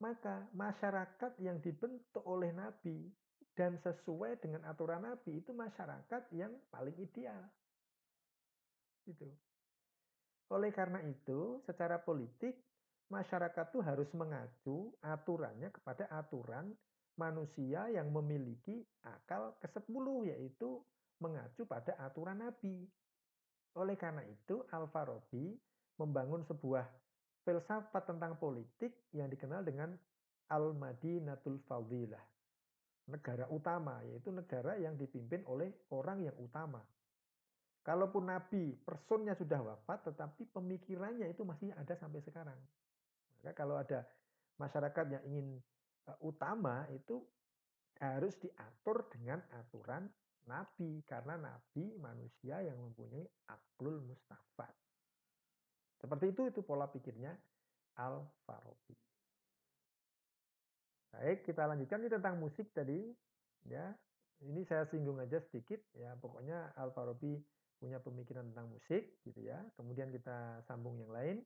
Maka 0.00 0.48
masyarakat 0.56 1.36
yang 1.44 1.60
dibentuk 1.60 2.24
oleh 2.24 2.50
Nabi 2.56 3.12
dan 3.52 3.76
sesuai 3.84 4.40
dengan 4.40 4.64
aturan 4.64 5.04
Nabi 5.04 5.44
itu 5.44 5.52
masyarakat 5.52 6.22
yang 6.32 6.56
paling 6.72 6.96
ideal. 6.96 7.44
Gitu. 9.04 9.28
Oleh 10.50 10.72
karena 10.72 11.04
itu, 11.04 11.60
secara 11.68 12.00
politik 12.00 12.56
masyarakat 13.12 13.74
itu 13.74 13.80
harus 13.82 14.08
mengacu 14.16 14.94
aturannya 15.02 15.68
kepada 15.74 16.08
aturan 16.14 16.72
manusia 17.18 17.90
yang 17.90 18.08
memiliki 18.08 18.86
akal 19.04 19.58
ke-10 19.60 20.06
yaitu 20.30 20.80
mengacu 21.20 21.68
pada 21.68 21.94
aturan 22.00 22.40
Nabi. 22.40 22.84
Oleh 23.78 23.94
karena 23.94 24.24
itu, 24.26 24.66
Al-Farabi 24.72 25.54
membangun 26.00 26.42
sebuah 26.42 26.88
filsafat 27.46 28.08
tentang 28.08 28.36
politik 28.40 29.08
yang 29.14 29.30
dikenal 29.30 29.62
dengan 29.62 29.94
Al-Madinatul 30.50 31.62
Fadilah. 31.64 32.24
negara 33.10 33.50
utama, 33.50 33.98
yaitu 34.06 34.30
negara 34.30 34.78
yang 34.78 34.94
dipimpin 34.94 35.42
oleh 35.50 35.66
orang 35.90 36.22
yang 36.22 36.36
utama. 36.38 36.78
Kalaupun 37.82 38.30
nabi, 38.30 38.78
personnya 38.86 39.34
sudah 39.34 39.58
wafat, 39.66 40.14
tetapi 40.14 40.46
pemikirannya 40.54 41.26
itu 41.26 41.42
masih 41.42 41.74
ada 41.74 41.90
sampai 41.98 42.22
sekarang. 42.22 42.54
Maka 43.42 43.56
kalau 43.56 43.74
ada 43.80 44.06
masyarakat 44.62 45.04
yang 45.10 45.24
ingin 45.26 45.58
uh, 46.06 46.18
utama 46.22 46.86
itu 46.94 47.24
harus 47.98 48.36
diatur 48.38 49.08
dengan 49.10 49.42
aturan 49.58 50.06
nabi 50.48 51.04
karena 51.04 51.36
nabi 51.36 51.92
manusia 52.00 52.62
yang 52.64 52.78
mempunyai 52.80 53.26
aklul 53.50 54.00
mustafat. 54.04 54.72
Seperti 56.00 56.32
itu 56.32 56.42
itu 56.48 56.60
pola 56.64 56.88
pikirnya 56.88 57.36
Al-Farabi. 58.00 58.96
Baik, 61.10 61.44
kita 61.44 61.66
lanjutkan 61.66 62.00
ini 62.00 62.10
tentang 62.10 62.38
musik 62.40 62.72
tadi 62.72 63.10
ya. 63.68 63.92
Ini 64.40 64.64
saya 64.64 64.88
singgung 64.88 65.20
aja 65.20 65.36
sedikit 65.50 65.84
ya. 65.92 66.16
Pokoknya 66.16 66.72
Al-Farabi 66.80 67.36
punya 67.76 68.00
pemikiran 68.00 68.48
tentang 68.52 68.72
musik 68.72 69.20
gitu 69.26 69.40
ya. 69.44 69.60
Kemudian 69.76 70.08
kita 70.08 70.64
sambung 70.64 70.96
yang 70.96 71.12
lain. 71.12 71.36